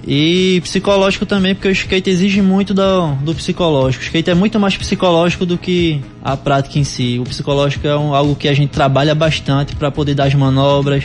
E 0.06 0.60
psicológico 0.62 1.26
também, 1.26 1.54
porque 1.54 1.68
o 1.68 1.70
skate 1.70 2.08
exige 2.08 2.40
muito 2.40 2.72
do, 2.72 3.14
do 3.22 3.34
psicológico. 3.34 4.02
O 4.02 4.06
skate 4.06 4.30
é 4.30 4.34
muito 4.34 4.58
mais 4.58 4.76
psicológico 4.76 5.44
do 5.44 5.58
que 5.58 6.00
a 6.22 6.36
prática 6.36 6.78
em 6.78 6.84
si. 6.84 7.18
O 7.18 7.24
psicológico 7.24 7.86
é 7.86 7.96
um, 7.96 8.14
algo 8.14 8.34
que 8.34 8.48
a 8.48 8.54
gente 8.54 8.70
trabalha 8.70 9.14
bastante 9.14 9.76
para 9.76 9.90
poder 9.90 10.14
dar 10.14 10.24
as 10.24 10.34
manobras, 10.34 11.04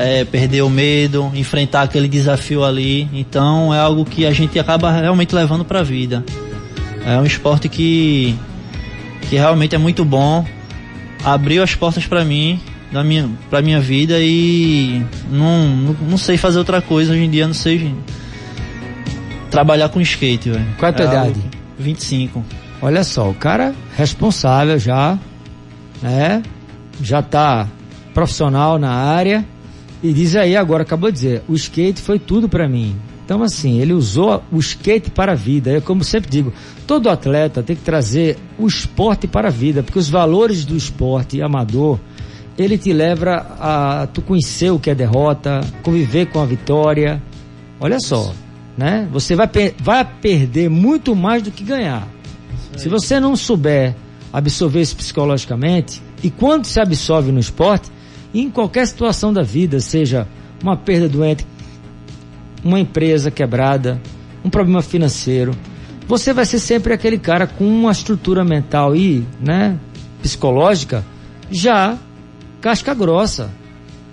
é, 0.00 0.24
perder 0.24 0.62
o 0.62 0.70
medo, 0.70 1.30
enfrentar 1.34 1.82
aquele 1.82 2.08
desafio 2.08 2.64
ali. 2.64 3.06
Então 3.12 3.72
é 3.74 3.78
algo 3.78 4.04
que 4.04 4.24
a 4.24 4.32
gente 4.32 4.58
acaba 4.58 4.90
realmente 4.90 5.34
levando 5.34 5.64
para 5.64 5.80
a 5.80 5.82
vida. 5.82 6.24
É 7.04 7.18
um 7.18 7.26
esporte 7.26 7.68
que, 7.68 8.34
que 9.28 9.36
realmente 9.36 9.74
é 9.74 9.78
muito 9.78 10.02
bom. 10.04 10.44
Abriu 11.22 11.62
as 11.62 11.74
portas 11.74 12.06
para 12.06 12.24
mim, 12.24 12.58
da 12.90 13.04
minha, 13.04 13.28
pra 13.50 13.60
minha 13.60 13.78
vida 13.78 14.18
e 14.18 15.04
não, 15.30 15.68
não, 15.68 15.92
não, 15.92 16.18
sei 16.18 16.38
fazer 16.38 16.58
outra 16.58 16.80
coisa 16.80 17.12
hoje 17.12 17.22
em 17.22 17.30
dia, 17.30 17.46
não 17.46 17.54
sei 17.54 17.94
trabalhar 19.50 19.90
com 19.90 20.00
skate, 20.00 20.48
velho. 20.50 20.66
Qual 20.78 20.90
é 20.90 20.94
a 20.94 20.96
tua 20.96 21.04
é 21.04 21.08
idade? 21.08 21.40
25. 21.78 22.42
Olha 22.80 23.04
só, 23.04 23.28
o 23.28 23.34
cara 23.34 23.74
responsável 23.98 24.78
já, 24.78 25.18
né? 26.00 26.42
Já 27.02 27.20
tá 27.20 27.68
profissional 28.14 28.78
na 28.78 28.90
área 28.90 29.44
e 30.02 30.12
diz 30.12 30.34
aí 30.36 30.56
agora, 30.56 30.82
acabou 30.82 31.10
de 31.10 31.16
dizer, 31.16 31.42
o 31.48 31.54
skate 31.54 32.00
foi 32.00 32.18
tudo 32.18 32.48
para 32.48 32.68
mim. 32.68 32.96
Então 33.24 33.42
assim, 33.42 33.78
ele 33.78 33.92
usou 33.92 34.42
o 34.50 34.58
skate 34.58 35.10
para 35.10 35.32
a 35.32 35.34
vida. 35.34 35.70
Eu 35.70 35.82
como 35.82 36.02
sempre 36.02 36.30
digo, 36.30 36.52
todo 36.86 37.08
atleta 37.08 37.62
tem 37.62 37.76
que 37.76 37.82
trazer 37.82 38.36
o 38.58 38.66
esporte 38.66 39.26
para 39.26 39.48
a 39.48 39.50
vida, 39.50 39.82
porque 39.82 39.98
os 39.98 40.08
valores 40.08 40.64
do 40.64 40.76
esporte 40.76 41.40
amador, 41.40 41.98
ele 42.58 42.76
te 42.76 42.92
leva 42.92 43.46
a 43.60 44.08
tu 44.12 44.20
conhecer 44.20 44.70
o 44.70 44.78
que 44.78 44.90
é 44.90 44.94
derrota, 44.94 45.60
conviver 45.82 46.26
com 46.26 46.40
a 46.40 46.44
vitória. 46.44 47.22
Olha 47.78 48.00
só, 48.00 48.32
né? 48.76 49.08
Você 49.12 49.36
vai, 49.36 49.48
vai 49.78 50.04
perder 50.04 50.68
muito 50.68 51.14
mais 51.14 51.42
do 51.42 51.50
que 51.50 51.62
ganhar. 51.62 52.08
Se 52.76 52.88
você 52.88 53.20
não 53.20 53.36
souber 53.36 53.94
absorver 54.32 54.80
isso 54.80 54.96
psicologicamente, 54.96 56.02
e 56.22 56.30
quando 56.30 56.64
se 56.64 56.80
absorve 56.80 57.32
no 57.32 57.40
esporte, 57.40 57.90
em 58.34 58.50
qualquer 58.50 58.86
situação 58.86 59.32
da 59.32 59.42
vida, 59.42 59.80
seja 59.80 60.26
uma 60.62 60.76
perda 60.76 61.08
doente, 61.08 61.46
uma 62.62 62.78
empresa 62.78 63.30
quebrada, 63.30 64.00
um 64.44 64.50
problema 64.50 64.82
financeiro, 64.82 65.54
você 66.06 66.32
vai 66.32 66.44
ser 66.44 66.58
sempre 66.58 66.92
aquele 66.92 67.18
cara 67.18 67.46
com 67.46 67.64
uma 67.64 67.92
estrutura 67.92 68.44
mental 68.44 68.96
e, 68.96 69.24
né, 69.40 69.78
psicológica 70.20 71.04
já 71.50 71.96
casca 72.60 72.92
grossa. 72.94 73.50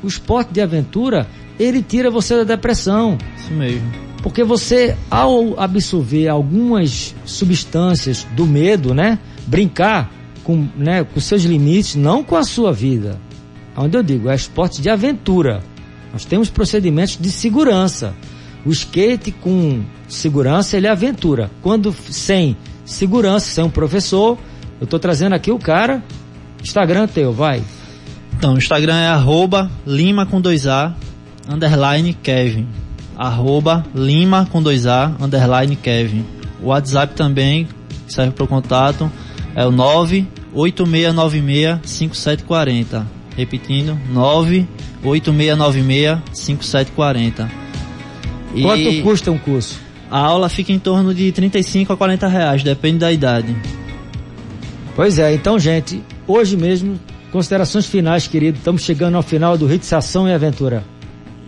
O 0.04 0.08
esporte 0.08 0.54
de 0.54 0.62
aventura, 0.62 1.28
ele 1.60 1.82
tira 1.82 2.12
você 2.12 2.36
da 2.38 2.44
depressão. 2.44 3.18
Isso 3.36 3.52
mesmo. 3.52 3.92
Porque 4.22 4.44
você, 4.44 4.96
ao 5.10 5.60
absorver 5.60 6.28
algumas 6.28 7.16
substâncias 7.26 8.28
do 8.36 8.46
medo, 8.46 8.94
né, 8.94 9.18
brincar 9.46 10.12
com, 10.44 10.68
né, 10.76 11.04
com 11.04 11.20
seus 11.20 11.44
limites, 11.44 11.96
não 11.96 12.24
com 12.24 12.36
a 12.36 12.44
sua 12.44 12.72
vida, 12.72 13.20
onde 13.78 13.98
eu 13.98 14.04
digo, 14.04 14.30
é 14.30 14.36
esporte 14.36 14.82
de 14.82 14.90
aventura. 14.90 15.64
Nós 16.12 16.26
temos 16.26 16.50
procedimentos 16.50 17.18
de 17.18 17.32
segurança. 17.32 18.14
O 18.66 18.72
skate 18.72 19.32
com 19.32 19.84
segurança, 20.08 20.76
ele 20.76 20.88
é 20.88 20.90
aventura. 20.90 21.52
Quando 21.62 21.96
sem 22.10 22.58
segurança, 22.84 23.46
sem 23.46 23.64
um 23.64 23.70
professor, 23.70 24.38
eu 24.80 24.86
estou 24.86 25.00
trazendo 25.00 25.34
aqui 25.34 25.52
o 25.52 25.60
cara. 25.60 26.04
Instagram 26.62 27.08
teu, 27.08 27.32
vai. 27.32 27.64
Então, 28.38 28.56
o 28.56 28.58
Instagram 28.58 28.96
é 28.96 29.08
arroba 29.08 29.72
lima 29.86 30.26
com 30.26 30.42
dois 30.42 30.68
A, 30.68 30.94
underline 31.48 32.14
Kevin. 32.14 32.68
Arroba 33.16 33.86
lima 33.96 34.46
com 34.52 34.62
dois 34.62 34.86
A, 34.86 35.14
underline 35.20 35.76
Kevin. 35.76 36.26
O 36.62 36.68
WhatsApp 36.68 37.16
também 37.16 37.68
serve 38.08 38.32
para 38.32 38.44
o 38.44 38.48
contato, 38.48 39.12
é 39.56 39.66
o 39.66 39.72
98696 39.72 41.80
5740. 41.84 43.17
Repetindo, 43.38 43.98
986965740. 45.04 47.50
E 48.56 48.64
Quanto 48.64 49.04
custa 49.04 49.32
um 49.32 49.38
curso? 49.38 49.80
A 50.10 50.20
aula 50.20 50.50
fica 50.50 50.74
em 50.74 50.80
torno 50.80 51.14
de 51.14 51.32
35 51.32 51.94
a 51.94 51.98
40 51.98 52.28
reais, 52.28 52.64
depende 52.64 52.98
da 53.00 53.12
idade. 53.12 53.56
Pois 54.96 55.20
é, 55.20 55.34
então, 55.34 55.60
gente, 55.60 56.02
hoje 56.26 56.56
mesmo, 56.58 57.00
considerações 57.32 57.86
finais, 57.86 58.26
querido. 58.26 58.58
Estamos 58.58 58.82
chegando 58.82 59.14
ao 59.16 59.22
final 59.22 59.56
do 59.58 59.72
Hits 59.72 59.94
Ação 59.94 60.28
e 60.28 60.34
Aventura. 60.34 60.84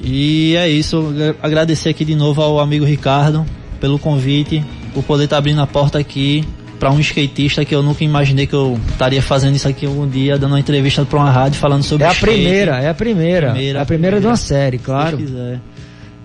E 0.01 0.55
é 0.55 0.69
isso, 0.69 1.11
agradecer 1.41 1.89
aqui 1.89 2.05
de 2.05 2.15
novo 2.15 2.41
ao 2.41 2.59
amigo 2.59 2.85
Ricardo 2.85 3.45
pelo 3.79 3.97
convite, 3.97 4.63
por 4.93 5.03
poder 5.03 5.23
estar 5.23 5.37
tá 5.37 5.39
abrindo 5.39 5.61
a 5.61 5.67
porta 5.67 5.97
aqui 5.97 6.45
para 6.79 6.89
um 6.91 6.99
skatista 6.99 7.65
que 7.65 7.75
eu 7.75 7.83
nunca 7.83 8.03
imaginei 8.03 8.47
que 8.47 8.53
eu 8.55 8.79
estaria 8.89 9.21
fazendo 9.21 9.55
isso 9.55 9.67
aqui 9.67 9.85
algum 9.85 10.07
dia, 10.07 10.37
dando 10.37 10.51
uma 10.53 10.59
entrevista 10.59 11.03
para 11.05 11.19
uma 11.19 11.29
rádio 11.29 11.59
falando 11.59 11.83
sobre 11.83 12.05
É 12.05 12.07
a 12.07 12.11
skate. 12.13 12.31
primeira, 12.33 12.79
é 12.81 12.89
a 12.89 12.93
primeira. 12.93 13.51
primeira 13.51 13.79
é 13.79 13.81
a 13.81 13.85
primeira, 13.85 14.19
de 14.21 14.25
uma 14.25 14.37
série, 14.37 14.77
claro. 14.77 15.17
Se 15.17 15.23
quiser. 15.23 15.59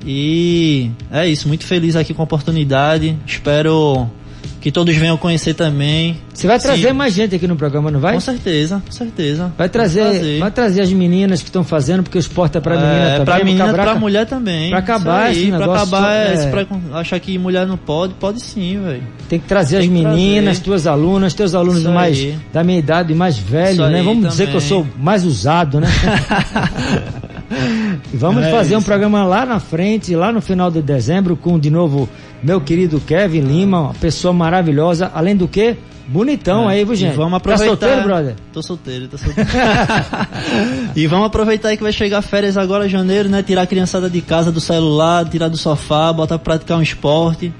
E 0.06 0.90
é 1.10 1.26
isso, 1.26 1.48
muito 1.48 1.64
feliz 1.64 1.96
aqui 1.96 2.14
com 2.14 2.22
a 2.22 2.24
oportunidade. 2.24 3.16
Espero 3.26 4.08
que 4.64 4.72
todos 4.72 4.96
venham 4.96 5.18
conhecer 5.18 5.52
também. 5.52 6.16
Você 6.32 6.46
vai 6.46 6.58
trazer 6.58 6.88
Sim. 6.88 6.94
mais 6.94 7.12
gente 7.12 7.34
aqui 7.34 7.46
no 7.46 7.54
programa, 7.54 7.90
não 7.90 8.00
vai? 8.00 8.14
Com 8.14 8.20
certeza, 8.20 8.82
com 8.82 8.90
certeza. 8.90 9.52
Vai 9.58 9.68
trazer, 9.68 10.38
vai 10.38 10.50
trazer 10.50 10.80
as 10.80 10.90
meninas 10.90 11.42
que 11.42 11.50
estão 11.50 11.62
fazendo, 11.62 12.02
porque 12.02 12.16
o 12.16 12.18
esporte 12.18 12.56
é 12.56 12.62
pra 12.62 12.74
menina 12.74 12.94
é, 12.94 13.10
também. 13.10 13.24
Pra 13.26 13.44
menina, 13.44 13.72
pra 13.74 13.94
mulher 13.94 14.24
também. 14.24 14.70
Pra 14.70 14.78
acabar 14.78 15.24
aí, 15.24 15.42
esse 15.42 15.52
pra 15.52 15.66
acabar 15.66 16.14
é, 16.14 16.32
é. 16.32 16.46
Pra 16.46 16.66
achar 16.98 17.20
que 17.20 17.36
mulher 17.36 17.66
não 17.66 17.76
pode, 17.76 18.14
pode 18.14 18.40
sim, 18.40 18.80
velho. 18.82 19.02
Tem 19.28 19.38
que 19.38 19.46
trazer 19.46 19.80
Tem 19.80 19.86
as 19.86 19.92
meninas, 19.92 20.44
trazer. 20.44 20.62
tuas 20.62 20.86
alunas, 20.86 21.34
teus 21.34 21.54
alunos 21.54 21.82
mais 21.82 22.26
da 22.50 22.64
minha 22.64 22.78
idade 22.78 23.12
e 23.12 23.14
mais 23.14 23.36
velhos, 23.36 23.86
né? 23.90 23.98
Vamos 23.98 24.14
também. 24.14 24.30
dizer 24.30 24.48
que 24.48 24.56
eu 24.56 24.62
sou 24.62 24.86
mais 24.98 25.26
usado, 25.26 25.78
né? 25.78 25.88
Vamos 28.12 28.44
é 28.44 28.50
fazer 28.50 28.74
isso. 28.74 28.78
um 28.78 28.82
programa 28.82 29.24
lá 29.24 29.44
na 29.46 29.60
frente, 29.60 30.14
lá 30.14 30.32
no 30.32 30.40
final 30.40 30.70
de 30.70 30.82
dezembro, 30.82 31.36
com 31.36 31.58
de 31.58 31.70
novo 31.70 32.08
meu 32.42 32.60
querido 32.60 33.00
Kevin 33.00 33.40
Lima, 33.40 33.80
uma 33.80 33.94
pessoa 33.94 34.32
maravilhosa. 34.32 35.10
Além 35.14 35.36
do 35.36 35.48
que, 35.48 35.76
Bonitão 36.06 36.68
É, 36.68 36.74
aí, 36.74 36.84
viu, 36.84 36.92
e 36.92 36.96
gente? 36.96 37.16
Vamos 37.16 37.34
aproveitar. 37.34 37.76
Tá 37.76 37.86
solteiro, 37.86 38.02
brother? 38.02 38.34
Tô 38.52 38.62
solteiro, 38.62 39.08
tô 39.08 39.16
solteiro. 39.16 39.48
e 40.94 41.06
vamos 41.06 41.26
aproveitar 41.26 41.68
aí 41.68 41.76
que 41.76 41.82
vai 41.82 41.92
chegar 41.92 42.20
férias 42.20 42.58
agora, 42.58 42.88
janeiro, 42.88 43.28
né? 43.28 43.42
Tirar 43.42 43.62
a 43.62 43.66
criançada 43.66 44.10
de 44.10 44.20
casa, 44.20 44.52
do 44.52 44.60
celular, 44.60 45.24
tirar 45.28 45.48
do 45.48 45.56
sofá, 45.56 46.12
botar 46.12 46.38
pra 46.38 46.56
praticar 46.56 46.78
um 46.78 46.82
esporte. 46.82 47.52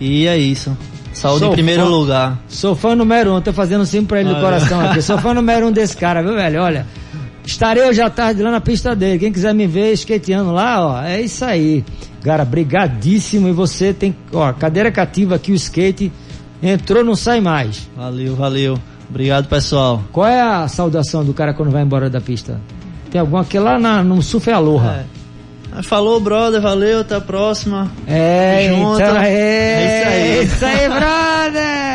E 0.00 0.26
é 0.26 0.36
isso. 0.36 0.76
Saúde 1.12 1.40
Sou 1.40 1.48
em 1.50 1.52
primeiro 1.52 1.82
fã. 1.82 1.88
lugar. 1.88 2.38
Sou 2.48 2.74
fã 2.74 2.96
número 2.96 3.34
um, 3.34 3.40
tô 3.40 3.52
fazendo 3.52 3.84
sim 3.84 4.04
pra 4.04 4.20
ele 4.20 4.30
no 4.30 4.34
Olha. 4.36 4.44
coração 4.44 4.80
aqui. 4.80 5.02
Sou 5.02 5.18
fã 5.18 5.32
número 5.34 5.68
um 5.68 5.72
desse 5.72 5.96
cara, 5.96 6.22
viu, 6.22 6.34
velho? 6.34 6.60
Olha, 6.60 6.86
estarei 7.44 7.84
hoje 7.84 8.00
à 8.00 8.10
tarde 8.10 8.42
lá 8.42 8.50
na 8.50 8.60
pista 8.60 8.94
dele. 8.94 9.18
Quem 9.18 9.32
quiser 9.32 9.54
me 9.54 9.66
ver 9.66 9.92
skateando 9.92 10.52
lá, 10.52 10.86
ó, 10.86 11.02
é 11.02 11.20
isso 11.20 11.44
aí. 11.44 11.84
Cara, 12.22 12.44
brigadíssimo. 12.44 13.48
E 13.48 13.52
você 13.52 13.92
tem, 13.92 14.14
ó, 14.32 14.52
cadeira 14.52 14.90
cativa 14.90 15.34
aqui, 15.34 15.52
o 15.52 15.54
skate. 15.54 16.12
Entrou, 16.62 17.02
não 17.02 17.16
sai 17.16 17.40
mais. 17.40 17.88
Valeu, 17.96 18.36
valeu. 18.36 18.78
Obrigado, 19.10 19.48
pessoal. 19.48 20.02
Qual 20.12 20.26
é 20.26 20.40
a 20.40 20.68
saudação 20.68 21.24
do 21.24 21.34
cara 21.34 21.52
quando 21.52 21.70
vai 21.70 21.82
embora 21.82 22.08
da 22.08 22.20
pista? 22.20 22.60
Tem 23.10 23.20
alguma 23.20 23.42
aqui 23.42 23.58
lá 23.58 23.78
na, 23.78 24.02
no 24.02 24.22
Surf 24.22 24.48
é 24.48 24.52
Aloha. 24.54 25.04
É. 25.76 25.82
Falou, 25.82 26.20
brother. 26.20 26.60
Valeu, 26.60 27.00
até 27.00 27.16
a 27.16 27.20
próxima. 27.20 27.90
É, 28.06 28.68
Junto. 28.68 29.00
então 29.00 29.16
é, 29.16 29.32
É 29.32 30.42
isso 30.42 30.54
isso 30.54 30.64
aí, 30.64 30.88
brother! 30.88 31.91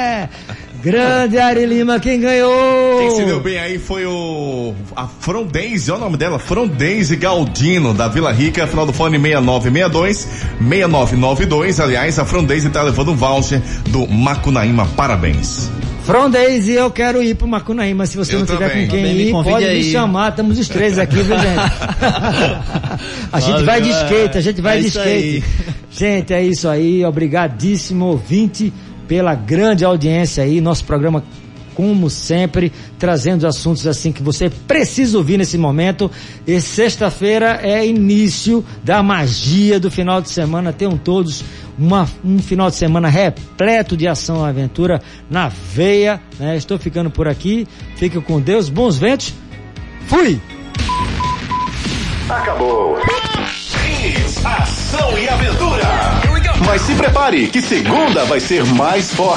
Grande 0.91 1.37
Ari 1.37 1.65
Lima, 1.65 1.99
quem 1.99 2.19
ganhou? 2.19 2.99
Quem 2.99 3.11
se 3.11 3.25
deu 3.25 3.39
bem 3.41 3.57
aí 3.59 3.77
foi 3.77 4.05
o. 4.05 4.73
A 4.95 5.05
Frondense, 5.07 5.91
olha 5.91 5.99
o 5.99 6.03
nome 6.05 6.17
dela, 6.17 6.39
Frondense 6.39 7.15
Galdino, 7.17 7.93
da 7.93 8.07
Vila 8.07 8.31
Rica, 8.31 8.65
final 8.67 8.85
do 8.85 8.93
fone 8.93 9.17
6962, 9.19 10.27
6992. 10.61 11.79
Aliás, 11.79 12.17
a 12.19 12.25
Frondense 12.25 12.69
tá 12.69 12.81
levando 12.81 13.11
um 13.11 13.15
voucher 13.15 13.61
do 13.89 14.07
Macunaíma, 14.07 14.85
parabéns. 14.95 15.69
Frondeis 16.05 16.69
e 16.69 16.71
eu 16.71 16.89
quero 16.89 17.21
ir 17.21 17.35
pro 17.35 17.45
Macunaíma. 17.45 18.05
Se 18.05 18.15
você 18.15 18.33
Eu 18.35 18.39
não 18.39 18.45
tiver 18.45 18.69
também. 18.69 18.85
com 18.85 18.91
quem 18.93 19.01
Também 19.01 19.15
me 19.15 19.23
ir, 19.27 19.31
convide 19.33 19.53
pode 19.55 19.65
me 19.65 19.71
aí. 19.71 19.91
chamar. 19.91 20.29
Estamos 20.29 20.57
os 20.57 20.69
três 20.69 20.97
aqui, 20.97 21.15
viu, 21.17 21.37
gente? 21.37 21.57
a 23.33 23.39
gente 23.41 23.51
Valeu, 23.51 23.65
vai 23.65 23.81
de 23.81 23.89
é. 23.91 24.03
skate, 24.03 24.37
a 24.37 24.41
gente 24.41 24.61
vai 24.61 24.77
É 24.77 24.79
de 24.81 24.87
isso 24.87 24.97
skate. 24.99 25.13
aí. 25.13 25.43
Gente, 25.91 26.33
é 26.33 26.41
isso 26.43 26.69
aí. 26.69 27.03
Obrigadíssimo, 27.03 28.05
ouvinte, 28.05 28.71
pela 29.07 29.33
grande 29.35 29.85
audiência 29.85 30.43
aí. 30.43 30.59
Nosso 30.59 30.83
programa, 30.83 31.23
como 31.73 32.09
sempre, 32.09 32.71
trazendo 32.97 33.45
assuntos 33.45 33.85
assim 33.85 34.11
que 34.11 34.23
você 34.23 34.49
precisa 34.49 35.17
ouvir 35.17 35.37
nesse 35.37 35.57
momento. 35.57 36.09
E 36.45 36.59
sexta-feira 36.59 37.59
é 37.61 37.85
início 37.85 38.65
da 38.83 39.01
magia 39.03 39.79
do 39.79 39.89
final 39.91 40.21
de 40.21 40.29
semana. 40.29 40.73
Tenham 40.73 40.97
todos 40.97 41.43
uma, 41.77 42.09
um 42.25 42.39
final 42.39 42.69
de 42.69 42.75
semana 42.75 43.07
repleto 43.07 43.95
de 43.95 44.07
ação 44.07 44.45
e 44.45 44.49
aventura 44.49 45.01
na 45.29 45.49
veia. 45.49 46.19
né? 46.39 46.57
Estou 46.57 46.77
ficando 46.79 47.09
por 47.09 47.27
aqui. 47.27 47.67
Fiquem 47.95 48.21
com 48.21 48.41
Deus. 48.41 48.69
Bons 48.69 48.97
ventos. 48.97 49.33
Fui! 50.07 50.39
Acabou. 52.29 52.97
Ação 54.43 55.17
e 55.17 55.27
aventura. 55.29 56.26
Mas 56.65 56.81
se 56.81 56.95
prepare 56.95 57.47
que 57.47 57.61
segunda 57.61 58.25
vai 58.25 58.39
ser 58.39 58.65
mais 58.65 59.13
forte. 59.13 59.35